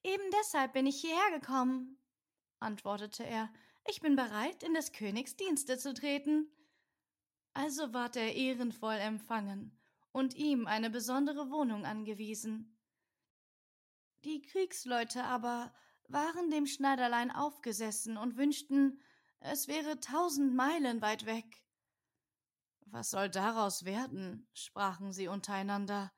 Eben 0.07 0.31
deshalb 0.41 0.73
bin 0.73 0.87
ich 0.87 1.01
hierher 1.01 1.41
gekommen, 1.41 1.99
antwortete 2.61 3.27
er. 3.27 3.53
Ich 3.89 4.01
bin 4.01 4.15
bereit, 4.15 4.63
in 4.63 4.73
des 4.73 4.93
Königs 4.93 5.35
Dienste 5.35 5.79
zu 5.79 5.95
treten. 5.95 6.49
Also 7.55 7.93
ward 7.93 8.15
er 8.15 8.37
ehrenvoll 8.37 8.95
empfangen 8.95 9.77
und 10.13 10.35
ihm 10.35 10.69
eine 10.69 10.91
besondere 10.91 11.51
Wohnung 11.51 11.85
angewiesen. 11.85 12.79
Die 14.23 14.43
Kriegsleute 14.43 15.25
aber 15.25 15.75
waren 16.07 16.51
dem 16.51 16.67
Schneiderlein 16.67 17.33
aufgesessen 17.33 18.17
und 18.17 18.37
wünschten, 18.37 19.01
es 19.41 19.67
wäre 19.67 19.99
tausend 19.99 20.55
Meilen 20.55 21.03
weit 21.03 21.27
weg. 21.27 21.65
Was 22.83 23.11
soll 23.11 23.29
daraus 23.29 23.85
werden? 23.85 24.49
sprachen 24.55 25.13
sie 25.13 25.27
untereinander. 25.27 26.13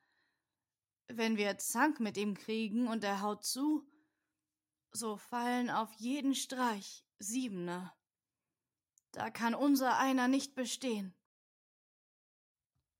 Wenn 1.08 1.36
wir 1.36 1.58
Zank 1.58 2.00
mit 2.00 2.16
ihm 2.16 2.36
kriegen 2.36 2.86
und 2.86 3.02
er 3.02 3.22
haut 3.22 3.44
zu, 3.44 3.86
so 4.92 5.16
fallen 5.16 5.70
auf 5.70 5.92
jeden 5.94 6.34
Streich 6.34 7.04
Siebene. 7.18 7.92
Da 9.12 9.30
kann 9.30 9.54
unser 9.54 9.98
einer 9.98 10.28
nicht 10.28 10.54
bestehen. 10.54 11.14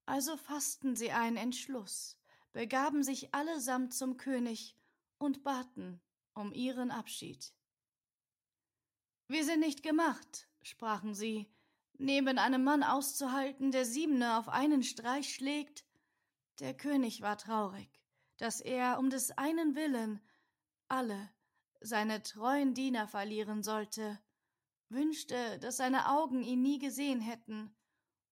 Also 0.07 0.37
fassten 0.37 0.97
sie 0.97 1.13
einen 1.13 1.37
Entschluss, 1.37 2.19
begaben 2.53 3.03
sich 3.03 3.35
allesamt 3.35 3.93
zum 3.93 4.17
König 4.17 4.77
und 5.19 5.45
baten 5.45 6.01
um 6.35 6.53
ihren 6.53 6.91
Abschied. 6.91 7.53
Wir 9.27 9.45
sind 9.45 9.61
nicht 9.61 9.83
gemacht, 9.83 10.49
sprachen 10.63 11.15
sie, 11.15 11.53
neben 11.99 12.39
einem 12.39 12.65
Mann 12.65 12.83
auszuhalten, 12.83 13.71
der 13.71 13.85
Siebene 13.85 14.39
auf 14.39 14.49
einen 14.49 14.83
Streich 14.83 15.35
schlägt. 15.35 15.85
Der 16.61 16.75
König 16.75 17.21
war 17.21 17.37
traurig, 17.37 17.98
dass 18.39 18.61
er 18.61 18.99
um 18.99 19.11
des 19.11 19.31
einen 19.33 19.75
Willen 19.75 20.21
alle 20.89 21.31
seine 21.81 22.23
treuen 22.23 22.75
Diener 22.75 23.07
verlieren 23.07 23.63
sollte, 23.63 24.19
wünschte, 24.89 25.59
dass 25.61 25.77
seine 25.77 26.09
Augen 26.09 26.43
ihn 26.43 26.63
nie 26.63 26.79
gesehen 26.79 27.21
hätten, 27.21 27.75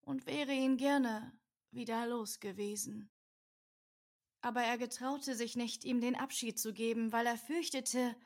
und 0.07 0.27
wäre 0.27 0.53
ihn 0.53 0.77
gerne 0.77 1.37
wieder 1.73 2.07
los 2.07 2.41
gewesen. 2.41 3.11
Aber 4.41 4.63
er 4.63 4.79
getraute 4.79 5.35
sich 5.35 5.57
nicht, 5.57 5.85
ihm 5.85 6.01
den 6.01 6.15
Abschied 6.15 6.59
zu 6.59 6.73
geben, 6.73 7.13
weil 7.13 7.27
er 7.27 7.37
fürchtete, 7.37 8.17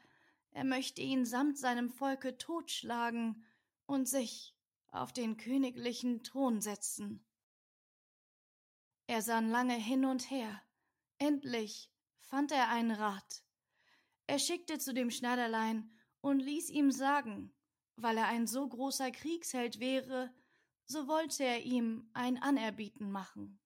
er 0.50 0.64
möchte 0.64 1.00
ihn 1.00 1.25
samt 1.25 1.58
seinem 1.58 1.88
Volke 1.88 2.37
totschlagen 2.37 3.42
und 3.87 4.06
sich 4.06 4.54
auf 4.88 5.12
den 5.12 5.38
königlichen 5.38 6.22
Thron 6.22 6.60
setzen. 6.60 7.25
Er 9.06 9.22
sann 9.22 9.49
lange 9.49 9.75
hin 9.75 10.04
und 10.04 10.30
her. 10.30 10.62
Endlich 11.22 11.92
fand 12.18 12.50
er 12.50 12.70
einen 12.70 12.92
Rat. 12.92 13.44
Er 14.26 14.38
schickte 14.38 14.78
zu 14.78 14.94
dem 14.94 15.10
Schneiderlein 15.10 15.92
und 16.22 16.40
ließ 16.40 16.70
ihm 16.70 16.90
sagen, 16.90 17.52
weil 17.96 18.16
er 18.16 18.28
ein 18.28 18.46
so 18.46 18.66
großer 18.66 19.10
Kriegsheld 19.10 19.80
wäre, 19.80 20.32
so 20.86 21.08
wollte 21.08 21.44
er 21.44 21.62
ihm 21.62 22.08
ein 22.14 22.42
Anerbieten 22.42 23.10
machen. 23.10 23.60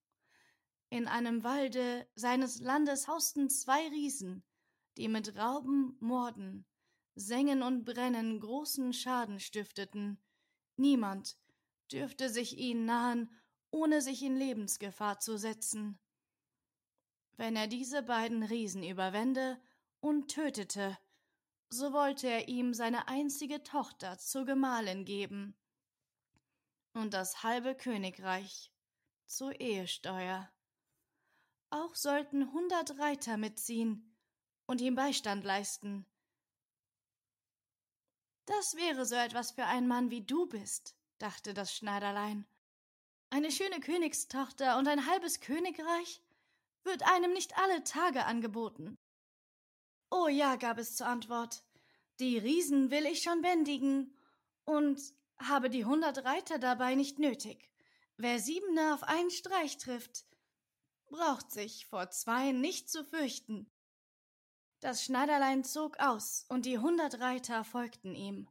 In 0.90 1.06
einem 1.06 1.44
Walde 1.44 2.08
seines 2.16 2.58
Landes 2.58 3.06
hausten 3.06 3.48
zwei 3.48 3.86
Riesen, 3.88 4.42
die 4.96 5.06
mit 5.06 5.36
Rauben, 5.36 5.96
Morden, 6.00 6.66
Sengen 7.14 7.62
und 7.62 7.84
Brennen 7.84 8.40
großen 8.40 8.92
Schaden 8.92 9.38
stifteten. 9.38 10.20
Niemand 10.76 11.38
dürfte 11.92 12.28
sich 12.30 12.58
ihnen 12.58 12.84
nahen, 12.84 13.30
ohne 13.70 14.02
sich 14.02 14.24
in 14.24 14.36
Lebensgefahr 14.36 15.20
zu 15.20 15.36
setzen. 15.36 16.00
Wenn 17.36 17.56
er 17.56 17.66
diese 17.66 18.02
beiden 18.02 18.42
Riesen 18.42 18.84
überwände 18.84 19.60
und 20.00 20.28
tötete, 20.28 20.96
so 21.68 21.92
wollte 21.92 22.28
er 22.28 22.48
ihm 22.48 22.74
seine 22.74 23.08
einzige 23.08 23.62
Tochter 23.62 24.18
zur 24.18 24.44
Gemahlin 24.44 25.04
geben 25.04 25.56
und 26.92 27.12
das 27.12 27.42
halbe 27.42 27.74
Königreich 27.74 28.72
zur 29.26 29.60
Ehesteuer. 29.60 30.48
Auch 31.70 31.96
sollten 31.96 32.52
hundert 32.52 32.98
Reiter 33.00 33.36
mitziehen 33.36 34.16
und 34.66 34.80
ihm 34.80 34.94
Beistand 34.94 35.44
leisten. 35.44 36.06
Das 38.46 38.74
wäre 38.76 39.06
so 39.06 39.16
etwas 39.16 39.52
für 39.52 39.64
einen 39.64 39.88
Mann 39.88 40.10
wie 40.10 40.24
du 40.24 40.46
bist, 40.46 40.94
dachte 41.18 41.54
das 41.54 41.74
Schneiderlein. 41.74 42.46
Eine 43.30 43.50
schöne 43.50 43.80
Königstochter 43.80 44.78
und 44.78 44.86
ein 44.86 45.06
halbes 45.06 45.40
Königreich 45.40 46.22
wird 46.84 47.02
einem 47.02 47.32
nicht 47.32 47.56
alle 47.58 47.84
Tage 47.84 48.24
angeboten. 48.26 48.96
Oh 50.10 50.28
ja, 50.28 50.56
gab 50.56 50.78
es 50.78 50.96
zur 50.96 51.06
Antwort, 51.06 51.64
die 52.20 52.38
Riesen 52.38 52.90
will 52.90 53.06
ich 53.06 53.22
schon 53.22 53.42
bändigen 53.42 54.16
und 54.64 55.00
habe 55.38 55.70
die 55.70 55.84
hundert 55.84 56.24
Reiter 56.24 56.58
dabei 56.58 56.94
nicht 56.94 57.18
nötig. 57.18 57.70
Wer 58.16 58.38
Siebene 58.38 58.94
auf 58.94 59.02
einen 59.02 59.30
Streich 59.30 59.76
trifft, 59.78 60.24
braucht 61.06 61.50
sich 61.50 61.86
vor 61.86 62.10
zwei 62.10 62.52
nicht 62.52 62.88
zu 62.88 63.04
fürchten. 63.04 63.70
Das 64.80 65.02
Schneiderlein 65.02 65.64
zog 65.64 65.98
aus, 65.98 66.44
und 66.48 66.66
die 66.66 66.78
hundert 66.78 67.18
Reiter 67.18 67.64
folgten 67.64 68.14
ihm. 68.14 68.48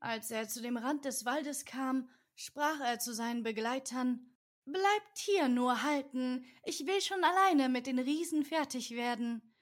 Als 0.00 0.30
er 0.30 0.48
zu 0.48 0.60
dem 0.60 0.76
Rand 0.76 1.04
des 1.04 1.24
Waldes 1.24 1.64
kam, 1.64 2.08
sprach 2.34 2.80
er 2.80 2.98
zu 2.98 3.14
seinen 3.14 3.42
Begleitern 3.42 4.26
Bleibt 4.66 5.18
hier 5.18 5.46
nur 5.46 5.84
halten, 5.84 6.44
ich 6.64 6.86
will 6.86 7.00
schon 7.00 7.22
alleine 7.22 7.68
mit 7.68 7.86
den 7.86 8.00
Riesen 8.00 8.44
fertig 8.44 8.90
werden. 8.90 9.54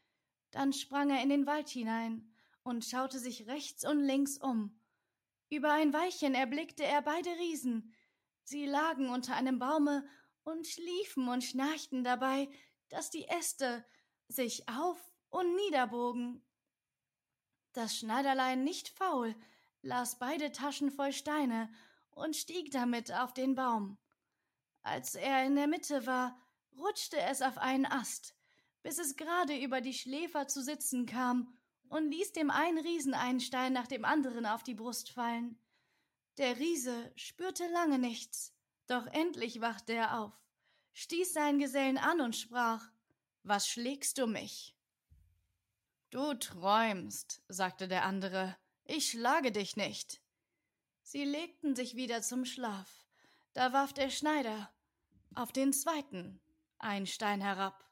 Dann 0.50 0.72
sprang 0.72 1.10
er 1.10 1.22
in 1.22 1.28
den 1.28 1.44
Wald 1.44 1.68
hinein 1.68 2.32
und 2.62 2.86
schaute 2.86 3.18
sich 3.18 3.46
rechts 3.46 3.84
und 3.84 4.00
links 4.00 4.38
um. 4.38 4.80
Über 5.50 5.72
ein 5.72 5.92
Weilchen 5.92 6.34
erblickte 6.34 6.84
er 6.84 7.02
beide 7.02 7.28
Riesen. 7.38 7.94
Sie 8.44 8.64
lagen 8.64 9.10
unter 9.10 9.36
einem 9.36 9.58
Baume 9.58 10.08
und 10.42 10.66
schliefen 10.66 11.28
und 11.28 11.44
schnarchten 11.44 12.02
dabei, 12.02 12.48
dass 12.88 13.10
die 13.10 13.28
Äste 13.28 13.84
sich 14.28 14.66
auf 14.70 14.98
und 15.28 15.54
niederbogen. 15.54 16.42
Das 17.74 17.94
Schneiderlein 17.94 18.64
nicht 18.64 18.88
faul, 18.88 19.36
las 19.82 20.18
beide 20.18 20.50
Taschen 20.50 20.90
voll 20.90 21.12
Steine 21.12 21.70
und 22.10 22.36
stieg 22.36 22.70
damit 22.70 23.12
auf 23.12 23.34
den 23.34 23.54
Baum. 23.54 23.98
Als 24.84 25.14
er 25.14 25.46
in 25.46 25.56
der 25.56 25.66
Mitte 25.66 26.06
war, 26.06 26.38
rutschte 26.76 27.18
es 27.18 27.40
auf 27.40 27.56
einen 27.56 27.86
Ast, 27.86 28.36
bis 28.82 28.98
es 28.98 29.16
gerade 29.16 29.56
über 29.56 29.80
die 29.80 29.94
Schläfer 29.94 30.46
zu 30.46 30.62
sitzen 30.62 31.06
kam 31.06 31.56
und 31.88 32.10
ließ 32.10 32.32
dem 32.32 32.50
einen 32.50 32.78
Riesen 32.78 33.14
einen 33.14 33.40
Stein 33.40 33.72
nach 33.72 33.86
dem 33.86 34.04
anderen 34.04 34.44
auf 34.44 34.62
die 34.62 34.74
Brust 34.74 35.10
fallen. 35.10 35.58
Der 36.36 36.58
Riese 36.58 37.10
spürte 37.16 37.66
lange 37.68 37.98
nichts, 37.98 38.54
doch 38.86 39.06
endlich 39.06 39.62
wachte 39.62 39.94
er 39.94 40.20
auf, 40.20 40.32
stieß 40.92 41.32
seinen 41.32 41.58
Gesellen 41.58 41.96
an 41.96 42.20
und 42.20 42.36
sprach 42.36 42.86
Was 43.42 43.66
schlägst 43.66 44.18
du 44.18 44.26
mich? 44.26 44.76
Du 46.10 46.34
träumst, 46.34 47.42
sagte 47.48 47.88
der 47.88 48.04
andere, 48.04 48.54
ich 48.84 49.10
schlage 49.10 49.50
dich 49.50 49.76
nicht. 49.76 50.20
Sie 51.02 51.24
legten 51.24 51.74
sich 51.74 51.96
wieder 51.96 52.20
zum 52.20 52.44
Schlaf. 52.44 53.06
Da 53.54 53.72
warf 53.72 53.92
der 53.92 54.10
Schneider 54.10 54.73
auf 55.36 55.52
den 55.52 55.72
zweiten 55.72 56.40
einen 56.78 57.06
Stein 57.06 57.40
herab. 57.40 57.84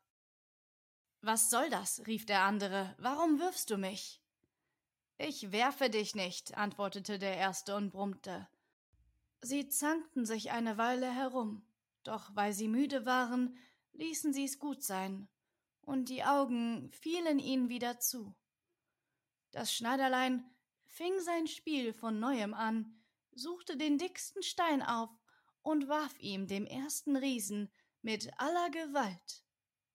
Was 1.20 1.50
soll 1.50 1.70
das? 1.70 2.06
rief 2.06 2.26
der 2.26 2.42
andere. 2.42 2.94
Warum 2.98 3.38
wirfst 3.38 3.70
du 3.70 3.78
mich? 3.78 4.20
Ich 5.18 5.52
werfe 5.52 5.88
dich 5.88 6.14
nicht, 6.14 6.56
antwortete 6.56 7.18
der 7.18 7.36
erste 7.36 7.76
und 7.76 7.90
brummte. 7.90 8.48
Sie 9.40 9.68
zankten 9.68 10.26
sich 10.26 10.50
eine 10.50 10.78
Weile 10.78 11.10
herum, 11.12 11.64
doch 12.02 12.34
weil 12.34 12.52
sie 12.52 12.68
müde 12.68 13.06
waren, 13.06 13.56
ließen 13.92 14.32
sie 14.32 14.44
es 14.44 14.58
gut 14.58 14.82
sein, 14.82 15.28
und 15.82 16.08
die 16.08 16.24
Augen 16.24 16.90
fielen 16.92 17.38
ihnen 17.38 17.68
wieder 17.68 17.98
zu. 17.98 18.34
Das 19.52 19.72
Schneiderlein 19.72 20.44
fing 20.84 21.12
sein 21.20 21.46
Spiel 21.46 21.92
von 21.92 22.18
neuem 22.18 22.54
an, 22.54 23.00
suchte 23.32 23.76
den 23.76 23.98
dicksten 23.98 24.42
Stein 24.42 24.82
auf 24.82 25.10
und 25.62 25.88
warf 25.88 26.18
ihm 26.18 26.46
dem 26.46 26.66
ersten 26.66 27.16
Riesen 27.16 27.70
mit 28.02 28.30
aller 28.38 28.70
Gewalt 28.70 29.44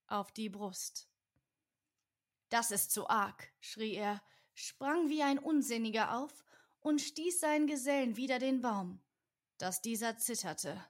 auf 0.08 0.32
die 0.32 0.50
Brust. 0.50 1.10
Das 2.50 2.72
ist 2.72 2.92
zu 2.92 3.10
arg, 3.10 3.52
schrie 3.60 3.96
er, 3.96 4.22
sprang 4.54 5.10
wie 5.10 5.22
ein 5.22 5.40
Unsinniger 5.40 6.18
auf 6.18 6.46
und 6.80 7.02
stieß 7.02 7.42
seinen 7.42 7.68
Gesellen 7.68 8.16
wider 8.16 8.40
den 8.40 8.62
Baum, 8.62 9.02
dass 9.58 9.82
dieser 9.82 10.18
zitterte. 10.18 10.84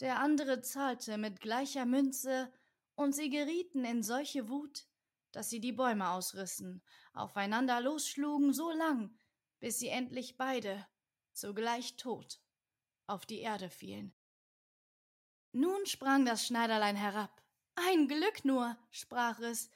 Der 0.00 0.18
andere 0.18 0.60
zahlte 0.60 1.18
mit 1.18 1.40
gleicher 1.40 1.86
Münze, 1.86 2.52
und 3.00 3.14
sie 3.14 3.30
gerieten 3.30 3.86
in 3.86 4.02
solche 4.02 4.50
Wut, 4.50 4.86
dass 5.32 5.48
sie 5.48 5.60
die 5.60 5.72
Bäume 5.72 6.10
ausrissen, 6.10 6.82
aufeinander 7.14 7.80
losschlugen 7.80 8.52
so 8.52 8.70
lang, 8.70 9.18
bis 9.58 9.78
sie 9.78 9.88
endlich 9.88 10.36
beide 10.36 10.86
zugleich 11.32 11.96
tot 11.96 12.42
auf 13.10 13.26
die 13.26 13.40
Erde 13.40 13.70
fielen. 13.70 14.14
Nun 15.52 15.84
sprang 15.86 16.24
das 16.24 16.46
Schneiderlein 16.46 16.96
herab. 16.96 17.42
Ein 17.74 18.08
Glück 18.08 18.44
nur, 18.44 18.76
sprach 18.90 19.40
es, 19.40 19.70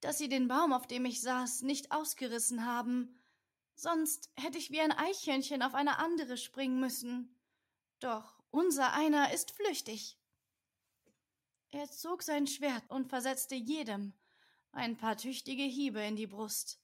dass 0.00 0.18
sie 0.18 0.28
den 0.28 0.48
Baum, 0.48 0.72
auf 0.72 0.86
dem 0.86 1.04
ich 1.04 1.20
saß, 1.20 1.62
nicht 1.62 1.90
ausgerissen 1.92 2.66
haben, 2.66 3.18
sonst 3.74 4.30
hätte 4.36 4.58
ich 4.58 4.70
wie 4.70 4.80
ein 4.80 4.92
Eichhörnchen 4.92 5.62
auf 5.62 5.74
eine 5.74 5.98
andere 5.98 6.36
springen 6.36 6.80
müssen. 6.80 7.34
Doch 8.00 8.38
unser 8.50 8.92
einer 8.92 9.32
ist 9.32 9.52
flüchtig. 9.52 10.18
Er 11.70 11.90
zog 11.90 12.22
sein 12.22 12.46
Schwert 12.46 12.84
und 12.90 13.08
versetzte 13.08 13.54
jedem 13.54 14.14
ein 14.72 14.96
paar 14.96 15.16
tüchtige 15.16 15.62
Hiebe 15.62 16.00
in 16.00 16.16
die 16.16 16.26
Brust. 16.26 16.80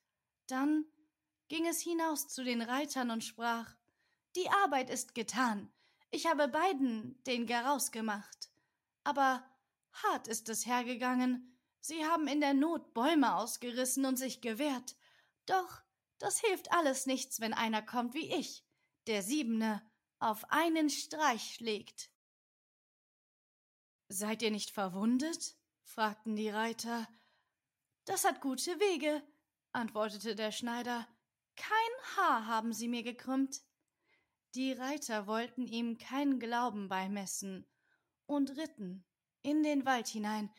Dann 0.47 0.87
ging 1.49 1.67
es 1.67 1.81
hinaus 1.81 2.29
zu 2.29 2.43
den 2.43 2.63
Reitern 2.63 3.11
und 3.11 3.23
sprach 3.23 3.75
Die 4.35 4.49
Arbeit 4.65 4.91
ist 4.91 5.15
getan, 5.15 5.71
ich 6.13 6.27
habe 6.27 6.47
beiden 6.47 7.21
den 7.25 7.47
Garaus 7.47 7.91
gemacht. 7.91 8.51
Aber 9.03 9.45
hart 9.93 10.29
ist 10.29 10.49
es 10.49 10.67
hergegangen. 10.67 11.59
Sie 11.81 12.05
haben 12.05 12.29
in 12.29 12.41
der 12.41 12.55
Not 12.55 12.95
Bäume 12.95 13.35
ausgerissen 13.35 14.05
und 14.05 14.17
sich 14.17 14.41
gewehrt. 14.41 14.95
Doch 15.47 15.83
das 16.19 16.39
hilft 16.39 16.71
alles 16.71 17.07
nichts, 17.07 17.41
wenn 17.41 17.55
einer 17.55 17.83
kommt 17.83 18.15
wie 18.15 18.33
ich, 18.33 18.65
der 19.09 19.23
Siebene, 19.23 19.83
auf 20.21 20.45
einen 20.51 20.89
Streich 20.89 21.55
schlägt. 21.55 22.11
Seid 24.09 24.43
ihr 24.43 24.53
nicht 24.53 24.71
verwundet? 24.71 25.57
fragten 25.83 26.37
die 26.37 26.51
Reiter. 26.51 27.09
Das 28.05 28.25
hat 28.25 28.41
gute 28.41 28.79
Wege, 28.79 29.23
antwortete 29.73 30.37
der 30.37 30.53
Schneider. 30.53 31.09
Kein 31.57 32.17
Haar 32.17 32.47
haben 32.47 32.73
sie 32.73 32.87
mir 32.87 33.03
gekrümmt. 33.03 33.63
Die 34.55 34.73
Reiter 34.73 35.27
wollten 35.27 35.67
ihm 35.67 35.97
keinen 35.97 36.39
Glauben 36.39 36.89
beimessen 36.89 37.67
und 38.27 38.57
ritten 38.57 39.05
in 39.43 39.63
den 39.63 39.87
Wald 39.87 40.09
hinein. 40.09 40.51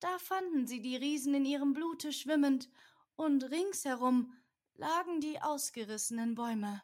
Da 0.00 0.18
fanden 0.18 0.66
sie 0.66 0.80
die 0.80 0.96
Riesen 0.96 1.34
in 1.34 1.44
ihrem 1.44 1.74
Blute 1.74 2.12
schwimmend, 2.12 2.70
und 3.14 3.44
ringsherum 3.50 4.32
lagen 4.74 5.20
die 5.20 5.40
ausgerissenen 5.40 6.34
Bäume. 6.34 6.82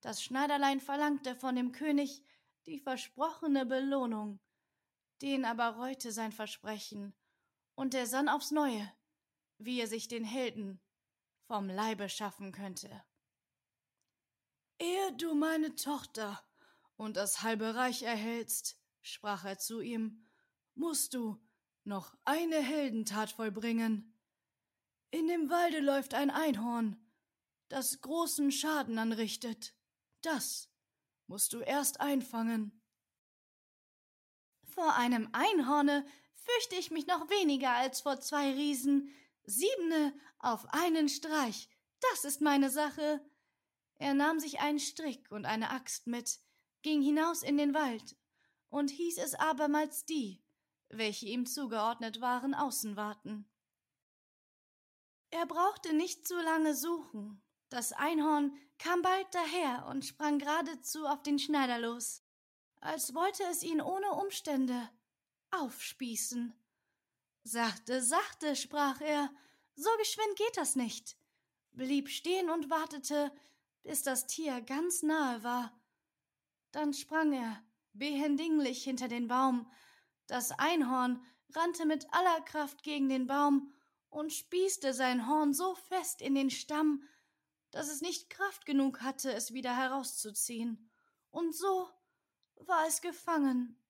Das 0.00 0.22
Schneiderlein 0.22 0.80
verlangte 0.80 1.36
von 1.36 1.54
dem 1.54 1.72
König 1.72 2.22
die 2.66 2.80
versprochene 2.80 3.64
Belohnung, 3.64 4.40
den 5.22 5.44
aber 5.44 5.76
reute 5.76 6.10
sein 6.10 6.32
Versprechen, 6.32 7.14
und 7.76 7.94
er 7.94 8.06
sann 8.06 8.28
aufs 8.28 8.50
Neue, 8.50 8.92
wie 9.58 9.80
er 9.80 9.86
sich 9.86 10.08
den 10.08 10.24
Helden 10.24 10.80
vom 11.46 11.68
Leibe 11.68 12.08
schaffen 12.08 12.50
könnte. 12.50 13.04
Ehe 14.78 15.12
du 15.16 15.34
meine 15.34 15.74
Tochter 15.74 16.42
und 16.96 17.16
das 17.16 17.42
halbe 17.42 17.74
Reich 17.74 18.02
erhältst, 18.02 18.78
sprach 19.00 19.44
er 19.44 19.58
zu 19.58 19.80
ihm, 19.80 20.26
musst 20.74 21.14
du 21.14 21.42
noch 21.84 22.14
eine 22.24 22.56
Heldentat 22.56 23.30
vollbringen. 23.30 24.14
In 25.10 25.28
dem 25.28 25.48
Walde 25.48 25.80
läuft 25.80 26.14
ein 26.14 26.30
Einhorn, 26.30 26.96
das 27.68 28.00
großen 28.00 28.52
Schaden 28.52 28.98
anrichtet. 28.98 29.74
Das 30.20 30.68
musst 31.26 31.52
du 31.52 31.60
erst 31.60 32.00
einfangen. 32.00 32.82
Vor 34.64 34.94
einem 34.94 35.28
Einhorne 35.32 36.04
fürchte 36.34 36.76
ich 36.76 36.90
mich 36.90 37.06
noch 37.06 37.30
weniger 37.30 37.72
als 37.72 38.02
vor 38.02 38.20
zwei 38.20 38.52
Riesen. 38.52 39.10
Siebene 39.44 40.12
auf 40.38 40.66
einen 40.70 41.08
Streich, 41.08 41.70
das 42.12 42.24
ist 42.24 42.40
meine 42.40 42.68
Sache. 42.68 43.24
Er 43.98 44.14
nahm 44.14 44.40
sich 44.40 44.60
einen 44.60 44.78
Strick 44.78 45.30
und 45.30 45.46
eine 45.46 45.70
Axt 45.70 46.06
mit, 46.06 46.38
ging 46.82 47.02
hinaus 47.02 47.42
in 47.42 47.56
den 47.56 47.74
Wald 47.74 48.16
und 48.68 48.90
hieß 48.90 49.18
es 49.18 49.34
abermals 49.34 50.04
die, 50.04 50.44
welche 50.88 51.26
ihm 51.26 51.46
zugeordnet 51.46 52.20
waren, 52.20 52.54
außen 52.54 52.96
warten. 52.96 53.48
Er 55.30 55.46
brauchte 55.46 55.92
nicht 55.94 56.26
zu 56.26 56.40
lange 56.40 56.74
suchen. 56.74 57.42
Das 57.68 57.92
Einhorn 57.92 58.56
kam 58.78 59.02
bald 59.02 59.26
daher 59.32 59.86
und 59.86 60.04
sprang 60.04 60.38
geradezu 60.38 61.06
auf 61.06 61.22
den 61.22 61.38
Schneider 61.38 61.78
los, 61.78 62.22
als 62.80 63.14
wollte 63.14 63.42
es 63.50 63.62
ihn 63.62 63.80
ohne 63.80 64.12
Umstände 64.12 64.88
aufspießen. 65.50 66.54
Sachte, 67.42 68.02
sachte, 68.02 68.56
sprach 68.56 69.00
er, 69.00 69.30
so 69.74 69.90
geschwind 69.98 70.36
geht 70.36 70.56
das 70.56 70.76
nicht, 70.76 71.16
blieb 71.72 72.08
stehen 72.08 72.50
und 72.50 72.70
wartete, 72.70 73.32
bis 73.86 74.02
das 74.02 74.26
Tier 74.26 74.60
ganz 74.62 75.02
nahe 75.04 75.44
war. 75.44 75.72
Dann 76.72 76.92
sprang 76.92 77.32
er 77.32 77.62
behendinglich 77.92 78.82
hinter 78.82 79.06
den 79.06 79.28
Baum. 79.28 79.70
Das 80.26 80.50
Einhorn 80.50 81.24
rannte 81.54 81.86
mit 81.86 82.12
aller 82.12 82.40
Kraft 82.42 82.82
gegen 82.82 83.08
den 83.08 83.28
Baum 83.28 83.72
und 84.08 84.32
spießte 84.32 84.92
sein 84.92 85.28
Horn 85.28 85.54
so 85.54 85.76
fest 85.76 86.20
in 86.20 86.34
den 86.34 86.50
Stamm, 86.50 87.04
dass 87.70 87.88
es 87.88 88.00
nicht 88.00 88.28
Kraft 88.28 88.66
genug 88.66 89.02
hatte, 89.02 89.32
es 89.32 89.54
wieder 89.54 89.76
herauszuziehen. 89.76 90.90
Und 91.30 91.54
so 91.54 91.88
war 92.56 92.88
es 92.88 93.00
gefangen. 93.00 93.80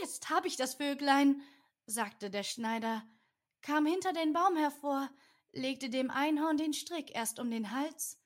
Jetzt 0.00 0.28
hab 0.28 0.44
ich 0.44 0.56
das 0.56 0.74
Vöglein, 0.74 1.40
sagte 1.86 2.28
der 2.28 2.42
Schneider, 2.42 3.02
kam 3.62 3.86
hinter 3.86 4.12
den 4.12 4.34
Baum 4.34 4.56
hervor, 4.56 5.08
legte 5.52 5.88
dem 5.88 6.10
Einhorn 6.10 6.58
den 6.58 6.74
Strick 6.74 7.14
erst 7.14 7.38
um 7.38 7.50
den 7.50 7.70
Hals, 7.70 8.21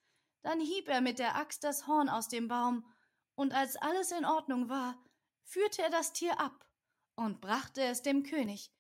dann 0.47 0.61
hieb 0.61 0.87
er 0.87 1.01
mit 1.01 1.19
der 1.19 1.35
Axt 1.35 1.65
das 1.65 1.89
Horn 1.89 2.09
aus 2.09 2.29
dem 2.29 2.47
Baum, 2.47 2.89
und 3.35 3.53
als 3.53 3.75
alles 3.75 4.13
in 4.13 4.25
Ordnung 4.25 4.69
war, 4.69 4.97
führte 5.43 5.83
er 5.83 5.91
das 5.91 6.13
Tier 6.13 6.39
ab 6.39 6.65
und 7.17 7.41
brachte 7.41 7.83
es 7.83 8.03
dem 8.03 8.23
König. 8.23 8.73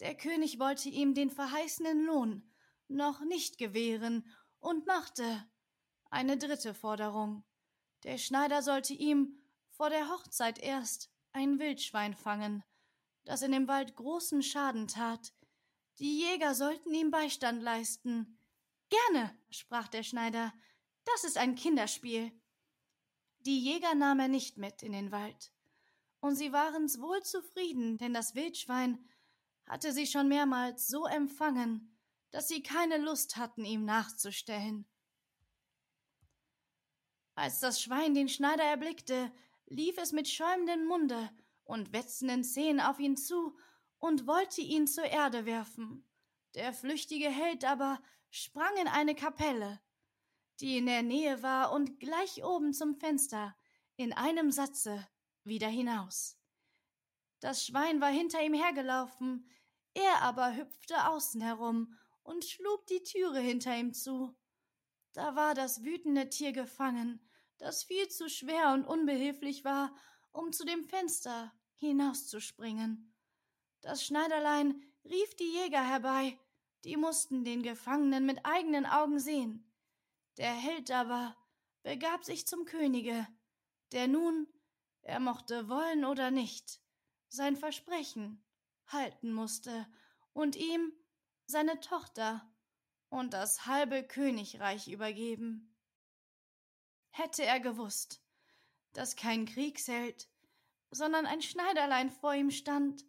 Der 0.00 0.16
König 0.16 0.58
wollte 0.58 0.88
ihm 0.88 1.12
den 1.12 1.28
verheißenen 1.28 2.06
Lohn 2.06 2.50
noch 2.88 3.20
nicht 3.20 3.58
gewähren 3.58 4.26
und 4.60 4.86
machte 4.86 5.46
eine 6.08 6.38
dritte 6.38 6.72
Forderung. 6.72 7.44
Der 8.04 8.16
Schneider 8.16 8.62
sollte 8.62 8.94
ihm 8.94 9.38
vor 9.68 9.90
der 9.90 10.08
Hochzeit 10.08 10.58
erst 10.58 11.10
ein 11.32 11.58
Wildschwein 11.58 12.14
fangen, 12.14 12.64
das 13.24 13.42
in 13.42 13.52
dem 13.52 13.68
Wald 13.68 13.94
großen 13.94 14.42
Schaden 14.42 14.88
tat. 14.88 15.34
Die 15.98 16.20
Jäger 16.20 16.54
sollten 16.54 16.94
ihm 16.94 17.10
Beistand 17.10 17.62
leisten. 17.62 18.38
Gerne, 18.94 19.36
sprach 19.50 19.88
der 19.88 20.02
Schneider, 20.02 20.52
das 21.04 21.24
ist 21.24 21.36
ein 21.36 21.54
Kinderspiel. 21.54 22.32
Die 23.40 23.58
Jäger 23.58 23.94
nahm 23.94 24.20
er 24.20 24.28
nicht 24.28 24.56
mit 24.56 24.82
in 24.82 24.92
den 24.92 25.10
Wald, 25.10 25.52
und 26.20 26.36
sie 26.36 26.52
waren's 26.52 27.00
wohl 27.00 27.22
zufrieden, 27.22 27.98
denn 27.98 28.14
das 28.14 28.34
Wildschwein 28.34 29.04
hatte 29.66 29.92
sie 29.92 30.06
schon 30.06 30.28
mehrmals 30.28 30.86
so 30.86 31.06
empfangen, 31.06 31.98
dass 32.30 32.48
sie 32.48 32.62
keine 32.62 32.98
Lust 32.98 33.36
hatten, 33.36 33.64
ihm 33.64 33.84
nachzustellen. 33.84 34.86
Als 37.34 37.60
das 37.60 37.82
Schwein 37.82 38.14
den 38.14 38.28
Schneider 38.28 38.64
erblickte, 38.64 39.32
lief 39.66 39.98
es 39.98 40.12
mit 40.12 40.28
schäumendem 40.28 40.86
Munde 40.86 41.30
und 41.64 41.92
wetzenden 41.92 42.44
Zähnen 42.44 42.80
auf 42.80 43.00
ihn 43.00 43.16
zu 43.16 43.56
und 43.98 44.26
wollte 44.26 44.60
ihn 44.60 44.86
zur 44.86 45.04
Erde 45.04 45.46
werfen. 45.46 46.06
Der 46.54 46.72
flüchtige 46.72 47.28
Held 47.28 47.64
aber 47.64 48.00
sprang 48.34 48.76
in 48.80 48.88
eine 48.88 49.14
Kapelle, 49.14 49.80
die 50.58 50.78
in 50.78 50.86
der 50.86 51.02
Nähe 51.02 51.40
war, 51.44 51.70
und 51.70 52.00
gleich 52.00 52.42
oben 52.42 52.72
zum 52.72 52.96
Fenster, 52.96 53.56
in 53.94 54.12
einem 54.12 54.50
Satze, 54.50 55.06
wieder 55.44 55.68
hinaus. 55.68 56.36
Das 57.38 57.64
Schwein 57.64 58.00
war 58.00 58.10
hinter 58.10 58.42
ihm 58.42 58.54
hergelaufen, 58.54 59.48
er 59.92 60.22
aber 60.22 60.56
hüpfte 60.56 61.06
außen 61.06 61.42
herum 61.42 61.96
und 62.24 62.44
schlug 62.44 62.84
die 62.88 63.04
Türe 63.04 63.38
hinter 63.38 63.76
ihm 63.76 63.94
zu. 63.94 64.34
Da 65.12 65.36
war 65.36 65.54
das 65.54 65.84
wütende 65.84 66.28
Tier 66.28 66.50
gefangen, 66.50 67.24
das 67.58 67.84
viel 67.84 68.08
zu 68.08 68.28
schwer 68.28 68.72
und 68.72 68.84
unbehilflich 68.84 69.64
war, 69.64 69.94
um 70.32 70.50
zu 70.50 70.64
dem 70.64 70.82
Fenster 70.82 71.52
hinauszuspringen. 71.76 73.14
Das 73.80 74.04
Schneiderlein 74.04 74.82
rief 75.04 75.36
die 75.36 75.52
Jäger 75.52 75.86
herbei, 75.86 76.36
die 76.84 76.96
mussten 76.96 77.44
den 77.44 77.62
Gefangenen 77.62 78.26
mit 78.26 78.44
eigenen 78.44 78.86
Augen 78.86 79.18
sehen. 79.18 79.70
Der 80.36 80.52
Held 80.52 80.90
aber 80.90 81.36
begab 81.82 82.24
sich 82.24 82.46
zum 82.46 82.64
Könige, 82.64 83.26
der 83.92 84.08
nun, 84.08 84.46
er 85.02 85.20
mochte 85.20 85.68
wollen 85.68 86.04
oder 86.04 86.30
nicht, 86.30 86.80
sein 87.28 87.56
Versprechen 87.56 88.44
halten 88.86 89.32
musste 89.32 89.86
und 90.32 90.56
ihm 90.56 90.92
seine 91.46 91.80
Tochter 91.80 92.48
und 93.08 93.32
das 93.32 93.66
halbe 93.66 94.02
Königreich 94.02 94.88
übergeben. 94.88 95.76
Hätte 97.10 97.44
er 97.44 97.60
gewusst, 97.60 98.20
dass 98.92 99.16
kein 99.16 99.46
Kriegsheld, 99.46 100.28
sondern 100.90 101.26
ein 101.26 101.42
Schneiderlein 101.42 102.10
vor 102.10 102.34
ihm 102.34 102.50
stand, 102.50 103.04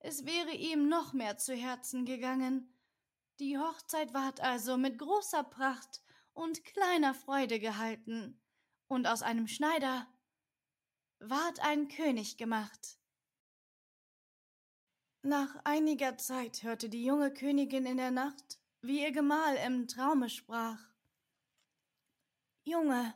es 0.00 0.24
wäre 0.24 0.52
ihm 0.52 0.88
noch 0.88 1.12
mehr 1.12 1.38
zu 1.38 1.54
Herzen 1.54 2.04
gegangen. 2.04 2.72
Die 3.40 3.56
Hochzeit 3.56 4.14
ward 4.14 4.40
also 4.40 4.76
mit 4.76 4.98
großer 4.98 5.44
Pracht 5.44 6.02
und 6.32 6.64
kleiner 6.64 7.14
Freude 7.14 7.60
gehalten, 7.60 8.40
und 8.88 9.06
aus 9.06 9.22
einem 9.22 9.46
Schneider 9.46 10.06
ward 11.20 11.60
ein 11.60 11.88
König 11.88 12.36
gemacht. 12.36 12.98
Nach 15.22 15.56
einiger 15.64 16.16
Zeit 16.16 16.62
hörte 16.62 16.88
die 16.88 17.04
junge 17.04 17.32
Königin 17.32 17.86
in 17.86 17.96
der 17.96 18.10
Nacht, 18.10 18.58
wie 18.80 19.02
ihr 19.02 19.12
Gemahl 19.12 19.56
im 19.66 19.88
Traume 19.88 20.30
sprach. 20.30 20.80
Junge, 22.64 23.14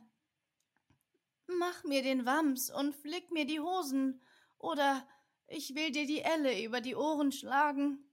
Mach 1.47 1.83
mir 1.83 2.01
den 2.01 2.25
Wams 2.25 2.69
und 2.69 2.95
flick 2.95 3.31
mir 3.31 3.45
die 3.45 3.59
Hosen, 3.59 4.21
oder 4.57 5.07
ich 5.47 5.75
will 5.75 5.91
dir 5.91 6.05
die 6.05 6.21
Elle 6.21 6.63
über 6.63 6.81
die 6.81 6.95
Ohren 6.95 7.31
schlagen. 7.31 8.12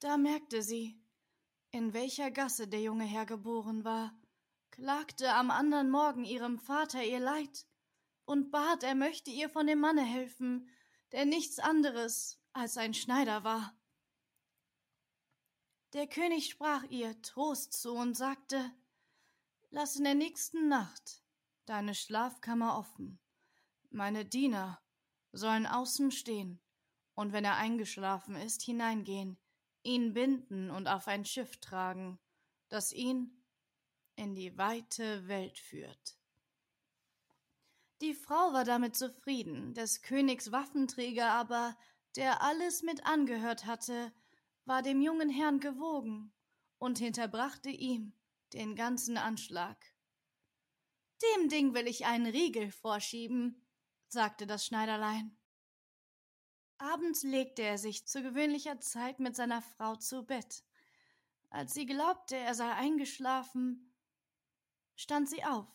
Da 0.00 0.18
merkte 0.18 0.62
sie, 0.62 1.00
in 1.70 1.92
welcher 1.94 2.30
Gasse 2.30 2.68
der 2.68 2.82
junge 2.82 3.04
Herr 3.04 3.24
geboren 3.24 3.84
war, 3.84 4.18
klagte 4.70 5.32
am 5.32 5.50
andern 5.50 5.90
Morgen 5.90 6.24
ihrem 6.24 6.58
Vater 6.58 7.02
ihr 7.02 7.20
Leid 7.20 7.66
und 8.26 8.50
bat, 8.50 8.82
er 8.82 8.94
möchte 8.94 9.30
ihr 9.30 9.48
von 9.48 9.66
dem 9.66 9.80
Manne 9.80 10.04
helfen, 10.04 10.68
der 11.12 11.24
nichts 11.24 11.58
anderes 11.58 12.38
als 12.52 12.76
ein 12.76 12.92
Schneider 12.92 13.42
war. 13.42 13.74
Der 15.94 16.06
König 16.06 16.50
sprach 16.50 16.82
ihr 16.90 17.20
Trost 17.22 17.72
zu 17.72 17.92
und 17.94 18.16
sagte, 18.16 18.70
Lass 19.70 19.96
in 19.96 20.04
der 20.04 20.14
nächsten 20.14 20.68
Nacht 20.68 21.22
deine 21.64 21.94
Schlafkammer 21.94 22.78
offen. 22.78 23.18
Meine 23.90 24.24
Diener 24.24 24.80
sollen 25.32 25.66
außen 25.66 26.10
stehen 26.10 26.60
und 27.14 27.32
wenn 27.32 27.44
er 27.44 27.56
eingeschlafen 27.56 28.36
ist, 28.36 28.62
hineingehen, 28.62 29.38
ihn 29.86 30.12
binden 30.12 30.70
und 30.70 30.88
auf 30.88 31.08
ein 31.08 31.24
Schiff 31.24 31.56
tragen, 31.58 32.18
das 32.68 32.92
ihn 32.92 33.42
in 34.16 34.34
die 34.34 34.58
weite 34.58 35.28
Welt 35.28 35.58
führt. 35.58 36.18
Die 38.02 38.14
Frau 38.14 38.52
war 38.52 38.64
damit 38.64 38.96
zufrieden, 38.96 39.72
des 39.72 40.02
Königs 40.02 40.52
Waffenträger 40.52 41.30
aber, 41.30 41.76
der 42.16 42.42
alles 42.42 42.82
mit 42.82 43.06
angehört 43.06 43.64
hatte, 43.64 44.12
war 44.64 44.82
dem 44.82 45.00
jungen 45.00 45.30
Herrn 45.30 45.60
gewogen 45.60 46.32
und 46.78 46.98
hinterbrachte 46.98 47.70
ihm 47.70 48.12
den 48.52 48.74
ganzen 48.74 49.16
Anschlag. 49.16 49.78
Dem 51.22 51.48
Ding 51.48 51.74
will 51.74 51.86
ich 51.86 52.04
einen 52.04 52.26
Riegel 52.26 52.70
vorschieben, 52.70 53.64
sagte 54.08 54.46
das 54.46 54.66
Schneiderlein. 54.66 55.36
Abends 56.78 57.22
legte 57.22 57.62
er 57.62 57.78
sich 57.78 58.06
zu 58.06 58.22
gewöhnlicher 58.22 58.80
Zeit 58.80 59.18
mit 59.18 59.34
seiner 59.36 59.62
Frau 59.62 59.96
zu 59.96 60.24
Bett. 60.24 60.64
Als 61.50 61.74
sie 61.74 61.86
glaubte, 61.86 62.36
er 62.36 62.54
sei 62.54 62.70
eingeschlafen, 62.70 63.92
stand 64.94 65.28
sie 65.28 65.44
auf, 65.44 65.66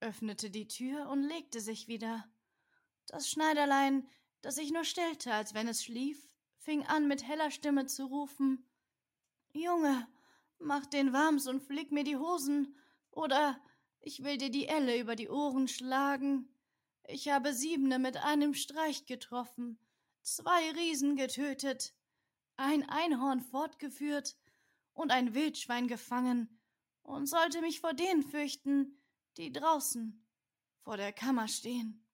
öffnete 0.00 0.50
die 0.50 0.68
Tür 0.68 1.08
und 1.08 1.22
legte 1.22 1.60
sich 1.60 1.88
wieder. 1.88 2.28
Das 3.06 3.28
Schneiderlein, 3.28 4.08
das 4.42 4.56
sich 4.56 4.70
nur 4.70 4.84
stellte, 4.84 5.32
als 5.32 5.54
wenn 5.54 5.68
es 5.68 5.84
schlief, 5.84 6.22
fing 6.58 6.84
an, 6.86 7.08
mit 7.08 7.26
heller 7.26 7.50
Stimme 7.50 7.86
zu 7.86 8.06
rufen 8.06 8.66
Junge, 9.52 10.06
Mach 10.62 10.84
den 10.84 11.14
Wams 11.14 11.46
und 11.46 11.62
flick 11.62 11.90
mir 11.90 12.04
die 12.04 12.18
Hosen, 12.18 12.76
oder 13.10 13.58
ich 14.00 14.22
will 14.22 14.36
dir 14.36 14.50
die 14.50 14.68
Elle 14.68 14.98
über 15.00 15.16
die 15.16 15.30
Ohren 15.30 15.68
schlagen. 15.68 16.48
Ich 17.08 17.30
habe 17.30 17.54
Siebene 17.54 17.98
mit 17.98 18.18
einem 18.18 18.52
Streich 18.52 19.06
getroffen, 19.06 19.78
zwei 20.22 20.70
Riesen 20.72 21.16
getötet, 21.16 21.94
ein 22.56 22.88
Einhorn 22.88 23.40
fortgeführt 23.40 24.36
und 24.92 25.10
ein 25.10 25.34
Wildschwein 25.34 25.88
gefangen 25.88 26.60
und 27.02 27.26
sollte 27.26 27.60
mich 27.60 27.80
vor 27.80 27.94
denen 27.94 28.22
fürchten, 28.22 29.00
die 29.36 29.52
draußen 29.52 30.26
vor 30.82 30.96
der 30.96 31.12
Kammer 31.12 31.48
stehen. 31.48 32.06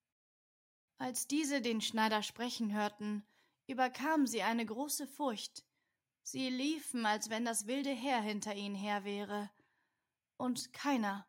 Als 0.99 1.27
diese 1.27 1.61
den 1.61 1.81
Schneider 1.81 2.23
sprechen 2.23 2.73
hörten, 2.73 3.27
überkam 3.67 4.27
sie 4.27 4.43
eine 4.43 4.65
große 4.65 5.07
Furcht, 5.07 5.67
Sie 6.29 6.51
liefen, 6.51 7.07
als 7.07 7.31
wenn 7.31 7.45
das 7.45 7.69
wilde 7.69 7.91
Heer 7.91 8.21
hinter 8.21 8.53
ihnen 8.57 8.75
her 8.75 9.05
wäre, 9.05 9.49
und 10.37 10.73
keiner 10.73 11.25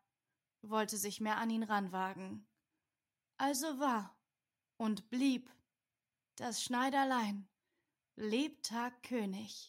wollte 0.64 0.98
sich 0.98 1.22
mehr 1.22 1.38
an 1.38 1.52
ihn 1.52 1.62
ranwagen. 1.62 2.48
Also 3.38 3.80
war 3.80 4.18
und 4.78 5.12
blieb 5.12 5.52
das 6.38 6.64
Schneiderlein 6.64 7.50
Lebtag 8.16 9.02
König. 9.04 9.66